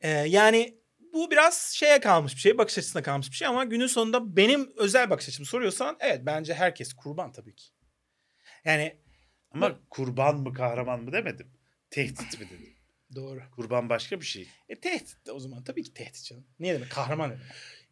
[0.00, 0.80] Ee, yani
[1.12, 4.72] bu biraz şeye kalmış bir şey, bakış açısına kalmış bir şey ama günün sonunda benim
[4.76, 7.64] özel bakış açımı soruyorsan evet bence herkes kurban tabii ki.
[8.64, 8.96] Yani
[9.50, 11.52] Ama kurban mı kahraman mı demedim.
[11.90, 12.69] Tehdit mi dedim.
[13.14, 13.40] Doğru.
[13.56, 14.48] Kurban başka bir şey.
[14.68, 16.44] E tehdit de o zaman tabii ki tehdit canım.
[16.60, 17.42] Niye demek kahraman demek.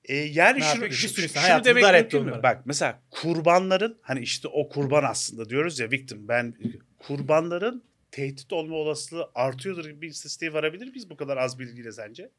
[0.04, 0.90] E, yani Ne şunu, yapıyor?
[0.90, 2.42] Şunu hayatını demek dar etti mümkün mü?
[2.42, 6.54] Bak mesela kurbanların hani işte o kurban aslında diyoruz ya victim ben
[6.98, 12.30] kurbanların tehdit olma olasılığı artıyordur gibi bir istatistiğe varabilir miyiz bu kadar az bilgiyle sence?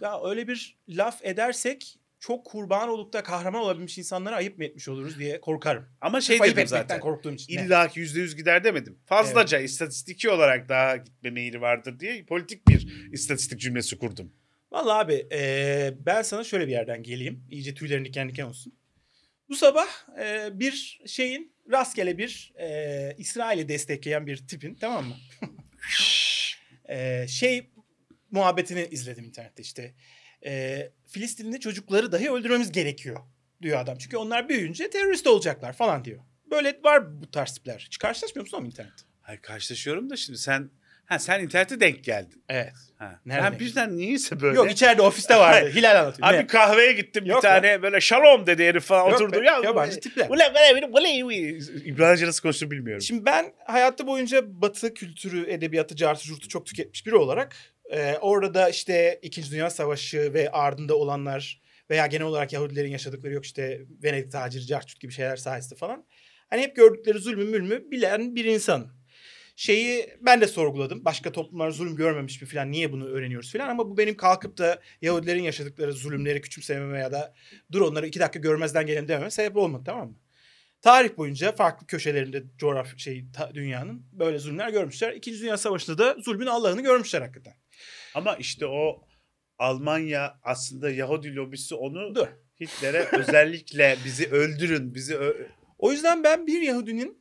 [0.00, 4.88] Ya öyle bir laf edersek çok kurban olup da kahraman olabilmiş insanlara ayıp mı etmiş
[4.88, 5.88] oluruz diye korkarım.
[6.00, 7.00] Ama şey ayıp dedim zaten.
[7.00, 7.52] korktuğum için.
[7.52, 8.98] İlla ki yüzde yüz gider demedim.
[9.06, 14.32] Fazlaca istatistiki olarak daha gitme meyili vardır diye politik bir istatistik cümlesi kurdum.
[14.72, 17.44] Vallahi abi eee, ben sana şöyle bir yerden geleyim.
[17.50, 18.74] İyice tüylerin diken diken olsun.
[19.48, 19.86] Bu sabah
[20.18, 25.16] eee, bir şeyin rastgele bir eee İsrail'i destekleyen bir tipin tamam mı?
[26.88, 27.70] Eee, şey
[28.30, 29.94] muhabbetini izledim internette işte.
[30.44, 33.16] Eee Filistinli çocukları dahi öldürmemiz gerekiyor
[33.62, 33.98] diyor adam.
[33.98, 36.20] Çünkü onlar büyüyünce terörist olacaklar falan diyor.
[36.50, 37.78] Böyle var bu tarz tipler.
[37.86, 39.02] Hiç karşılaşmıyor musun ama internette?
[39.22, 40.70] Hayır karşılaşıyorum da şimdi sen
[41.06, 42.44] ha sen internete denk geldin.
[42.48, 42.72] Evet.
[42.98, 43.20] Ha.
[43.26, 44.56] Nereden Ben birden niyeyse böyle.
[44.56, 45.70] Yok içeride ofiste vardı.
[45.74, 46.28] Hilal anlatıyor.
[46.28, 46.46] Abi Ne?
[46.46, 49.40] kahveye gittim Yok bir tane böyle şalom dedi herif falan Yok oturdu.
[49.40, 50.28] be, Ya, yabancı tipler.
[50.28, 51.30] Ulan ulan benim.
[51.84, 53.02] İbranice nasıl konuştuğunu bilmiyorum.
[53.02, 57.56] Şimdi ben hayatı boyunca batı kültürü, edebiyatı, cartı, curtu çok tüketmiş biri olarak
[57.90, 63.32] e, orada da işte İkinci Dünya Savaşı ve ardında olanlar veya genel olarak Yahudilerin yaşadıkları
[63.32, 66.06] yok işte Venedik taciri, cartçut gibi şeyler sayesinde falan.
[66.50, 69.00] Hani hep gördükleri zulmü mülmü bilen bir insan.
[69.56, 71.04] Şeyi ben de sorguladım.
[71.04, 74.80] Başka toplumlar zulüm görmemiş mi falan niye bunu öğreniyoruz falan ama bu benim kalkıp da
[75.02, 77.34] Yahudilerin yaşadıkları zulümleri küçümsememe ya da
[77.72, 80.14] dur onları iki dakika görmezden gelelim dememe sebep olmadı tamam mı?
[80.82, 85.12] Tarih boyunca farklı köşelerinde coğrafya şey ta- dünyanın böyle zulümler görmüşler.
[85.12, 87.59] İkinci Dünya Savaşı'nda da zulmün Allah'ını görmüşler hakikaten.
[88.14, 89.04] Ama işte o
[89.58, 92.26] Almanya aslında Yahudi lobisi onu Dur.
[92.60, 95.46] Hitler'e özellikle bizi öldürün, bizi ö-
[95.78, 97.20] O yüzden ben bir Yahudinin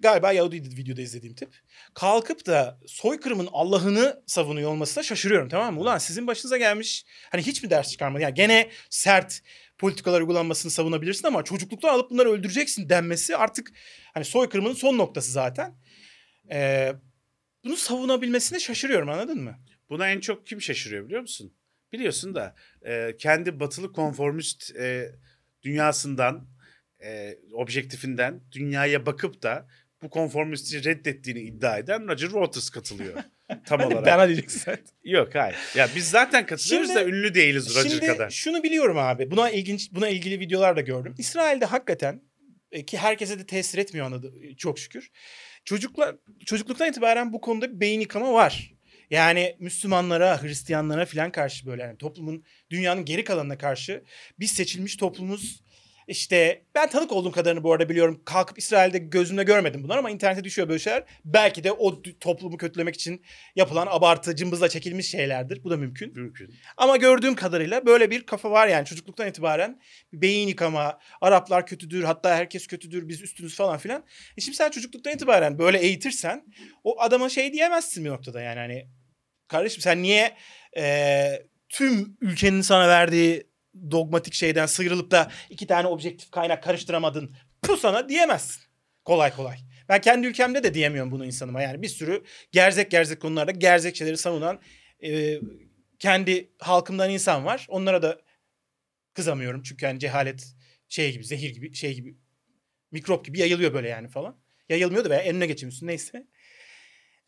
[0.00, 1.54] galiba Yahudiydi videoda izlediğim tip.
[1.94, 5.80] Kalkıp da soykırımın Allah'ını savunuyor olmasına şaşırıyorum tamam mı?
[5.80, 8.22] Ulan sizin başınıza gelmiş hani hiç mi ders çıkarmadı?
[8.22, 9.40] Yani gene sert
[9.78, 13.72] politikalar uygulanmasını savunabilirsin ama çocukluktan alıp bunları öldüreceksin denmesi artık
[14.14, 15.74] hani soykırımın son noktası zaten.
[16.50, 16.92] Ee,
[17.64, 19.58] bunu savunabilmesine şaşırıyorum anladın mı?
[19.90, 21.52] Buna en çok kim şaşırıyor biliyor musun?
[21.92, 22.54] Biliyorsun da
[22.86, 25.10] e, kendi batılı konformist e,
[25.62, 26.48] dünyasından,
[27.04, 29.68] e, objektifinden dünyaya bakıp da
[30.02, 33.14] bu konformisti reddettiğini iddia eden Roger Waters katılıyor.
[33.66, 34.06] Tam de olarak.
[34.06, 34.74] bana diyeceksin.
[35.04, 35.56] Yok hayır.
[35.76, 38.30] Ya biz zaten katılıyoruz Şimdi- da ünlü değiliz Roger Şimdi kadar.
[38.30, 39.30] şunu biliyorum abi.
[39.30, 41.14] Buna ilginç buna ilgili videolar da gördüm.
[41.18, 42.22] İsrail'de hakikaten
[42.72, 45.10] e, ki herkese de tesir etmiyor anladı çok şükür.
[45.64, 48.74] Çocuklar çocukluktan itibaren bu konuda bir beyin yıkama var.
[49.10, 54.04] Yani Müslümanlara, Hristiyanlara falan karşı böyle yani toplumun dünyanın geri kalanına karşı
[54.38, 55.65] biz seçilmiş toplumuz
[56.06, 58.22] işte ben tanık olduğum kadarını bu arada biliyorum.
[58.24, 61.04] Kalkıp İsrail'de gözümle görmedim bunlar ama internete düşüyor böyle şeyler.
[61.24, 63.22] Belki de o toplumu kötülemek için
[63.56, 65.64] yapılan abartı, cımbızla çekilmiş şeylerdir.
[65.64, 66.12] Bu da mümkün.
[66.14, 66.54] Mümkün.
[66.76, 69.80] Ama gördüğüm kadarıyla böyle bir kafa var yani çocukluktan itibaren
[70.12, 74.04] beyin yıkama, Araplar kötüdür, hatta herkes kötüdür, biz üstünüz falan filan.
[74.36, 76.44] E şimdi sen çocukluktan itibaren böyle eğitirsen
[76.84, 78.88] o adama şey diyemezsin bir noktada yani hani
[79.48, 80.36] kardeşim sen niye
[80.76, 83.55] e, tüm ülkenin sana verdiği
[83.90, 87.36] dogmatik şeyden sıyrılıp da iki tane objektif kaynak karıştıramadın
[87.68, 88.62] bu sana diyemezsin
[89.04, 89.56] kolay kolay.
[89.88, 94.16] Ben kendi ülkemde de diyemiyorum bunu insanıma yani bir sürü gerzek gerzek konularda gerzek şeyleri
[94.16, 94.60] savunan
[95.04, 95.40] e,
[95.98, 97.66] kendi halkımdan insan var.
[97.68, 98.20] Onlara da
[99.14, 100.54] kızamıyorum çünkü hani cehalet
[100.88, 102.16] şey gibi zehir gibi şey gibi
[102.90, 104.36] mikrop gibi yayılıyor böyle yani falan.
[104.68, 106.26] Yayılmıyordu veya eline geçirmiyorsun neyse.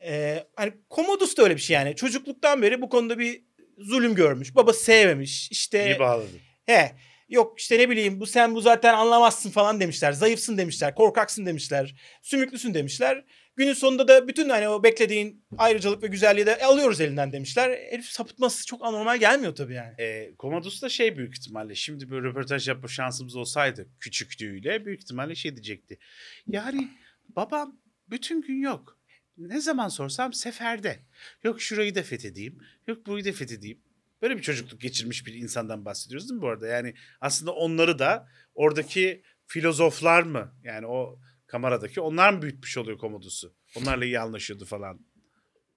[0.03, 1.97] Ee, hani Commodus da öyle bir şey yani.
[1.97, 3.48] Çocukluktan beri bu konuda bir
[3.79, 4.55] zulüm görmüş.
[4.55, 5.51] Babası sevmemiş.
[5.51, 6.41] İşte İyi bağladın.
[6.67, 6.93] he
[7.29, 10.13] yok işte ne bileyim bu sen bu zaten anlamazsın falan demişler.
[10.13, 10.95] Zayıfsın demişler.
[10.95, 11.95] Korkaksın demişler.
[12.23, 13.25] Sümüklüsün demişler.
[13.57, 17.71] Günün sonunda da bütün hani o beklediğin ayrıcalık ve güzelliği de alıyoruz elinden demişler.
[17.91, 19.95] Herif sapıtması çok anormal gelmiyor tabii yani.
[20.01, 25.35] E, Commodus da şey büyük ihtimalle şimdi böyle röportaj yapma şansımız olsaydı küçüklüğüyle büyük ihtimalle
[25.35, 25.99] şey diyecekti.
[26.47, 26.89] Yani
[27.29, 28.98] babam bütün gün yok.
[29.39, 30.99] Ne zaman sorsam seferde.
[31.45, 32.59] Yok şurayı da fethedeyim.
[32.87, 33.79] Yok burayı da fethedeyim.
[34.23, 36.67] Böyle bir çocukluk geçirmiş bir insandan bahsediyoruz değil mi bu arada?
[36.67, 40.55] Yani aslında onları da oradaki filozoflar mı?
[40.65, 43.55] Yani o kameradaki onlar mı büyütmüş oluyor Commodus'u?
[43.77, 45.01] Onlarla iyi anlaşıyordu falan.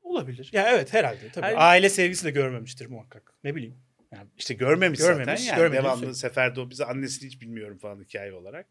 [0.02, 0.50] Olabilir.
[0.54, 1.46] Ya evet herhalde tabii.
[1.46, 3.34] Her- Aile sevgisi de görmemiştir muhakkak.
[3.44, 3.78] Ne bileyim.
[4.12, 5.44] Yani İşte görmemiş, Görmemiş, zaten.
[5.44, 8.68] Yani görmediğini devamlı seferde o bize annesini hiç bilmiyorum falan hikaye olarak.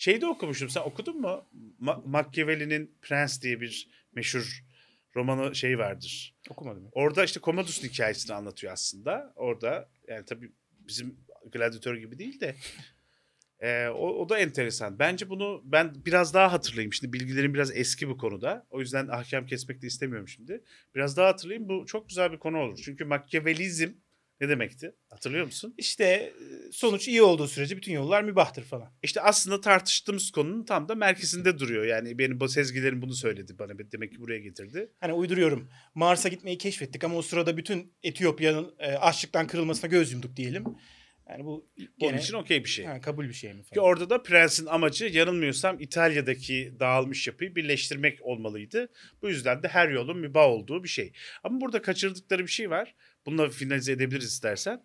[0.00, 0.68] Şeyde okumuştum.
[0.68, 1.46] Sen okudun mu?
[1.82, 4.64] Ma- Machiavelli'nin Prens diye bir meşhur
[5.16, 6.34] romanı şey vardır.
[6.50, 6.88] okumadım.
[6.92, 9.32] Orada işte Commodus'un hikayesini anlatıyor aslında.
[9.36, 10.52] Orada yani tabii
[10.88, 11.16] bizim
[11.52, 12.54] gladyatör gibi değil de
[13.60, 14.98] e, o, o da enteresan.
[14.98, 16.92] Bence bunu ben biraz daha hatırlayayım.
[16.92, 18.66] Şimdi bilgilerim biraz eski bu konuda.
[18.70, 20.64] O yüzden ahkam kesmek de istemiyorum şimdi.
[20.94, 21.68] Biraz daha hatırlayayım.
[21.68, 22.80] Bu çok güzel bir konu olur.
[22.84, 23.92] Çünkü Machiavellizm
[24.40, 24.92] ne demekti?
[25.10, 25.74] Hatırlıyor musun?
[25.78, 26.32] İşte e,
[26.72, 28.92] sonuç iyi olduğu sürece bütün yollar mübahtır falan.
[29.02, 31.84] İşte aslında tartıştığımız konunun tam da merkezinde duruyor.
[31.84, 33.72] Yani benim bu sezgilerim bunu söyledi bana.
[33.92, 34.92] Demek ki buraya getirdi.
[35.00, 35.68] Hani uyduruyorum.
[35.94, 40.64] Mars'a gitmeyi keşfettik ama o sırada bütün Etiyopya'nın e, açlıktan kırılmasına göz yumduk diyelim.
[41.28, 42.84] Yani bu Onun gene için okey bir şey.
[42.84, 43.86] ha, kabul bir şey mi Ki falan.
[43.86, 48.88] orada da prensin amacı yanılmıyorsam İtalya'daki dağılmış yapıyı birleştirmek olmalıydı.
[49.22, 51.12] Bu yüzden de her yolun mübah olduğu bir şey.
[51.44, 52.94] Ama burada kaçırdıkları bir şey var.
[53.26, 54.82] Bununla finalize edebiliriz istersen.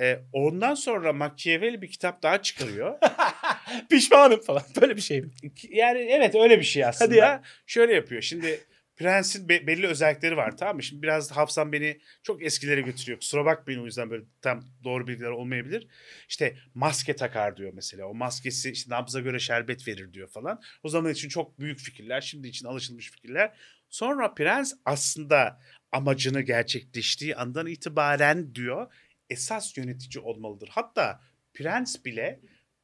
[0.00, 2.98] Ee, ondan sonra Machiavelli bir kitap daha çıkarıyor.
[3.90, 4.62] Pişmanım falan.
[4.80, 5.30] Böyle bir şey mi?
[5.70, 7.08] yani evet öyle bir şey aslında.
[7.10, 7.42] Hadi ya.
[7.66, 8.22] Şöyle yapıyor.
[8.22, 8.60] Şimdi
[8.96, 10.82] prensin be- belli özellikleri var tamam mı?
[10.82, 13.18] Şimdi biraz hafızam beni çok eskilere götürüyor.
[13.18, 15.86] Kusura bakmayın o yüzden böyle tam doğru bilgiler olmayabilir.
[16.28, 18.06] İşte maske takar diyor mesela.
[18.06, 20.60] O maskesi işte nabza göre şerbet verir diyor falan.
[20.82, 22.20] O zaman için çok büyük fikirler.
[22.20, 23.52] Şimdi için alışılmış fikirler.
[23.94, 25.60] Sonra prens aslında
[25.92, 28.92] amacını gerçekleştiği andan itibaren diyor
[29.30, 30.68] esas yönetici olmalıdır.
[30.72, 31.20] Hatta
[31.52, 32.40] prens bile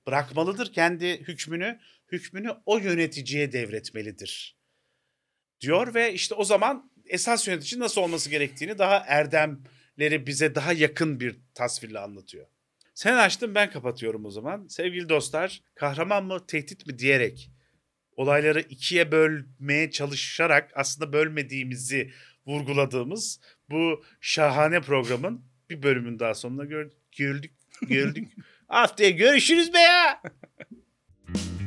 [0.06, 1.80] bırakmalıdır kendi hükmünü,
[2.12, 4.56] hükmünü o yöneticiye devretmelidir.
[5.60, 11.20] Diyor ve işte o zaman esas yönetici nasıl olması gerektiğini daha erdemleri bize daha yakın
[11.20, 12.46] bir tasvirle anlatıyor.
[12.94, 14.66] Sen açtın ben kapatıyorum o zaman.
[14.66, 17.50] Sevgili dostlar kahraman mı tehdit mi diyerek
[18.16, 22.12] olayları ikiye bölmeye çalışarak aslında bölmediğimizi
[22.46, 23.40] vurguladığımız
[23.70, 27.52] bu şahane programın bir bölümün daha sonuna gör- gördük.
[27.88, 28.28] Gördük.
[28.68, 30.22] Haftaya görüşürüz be ya.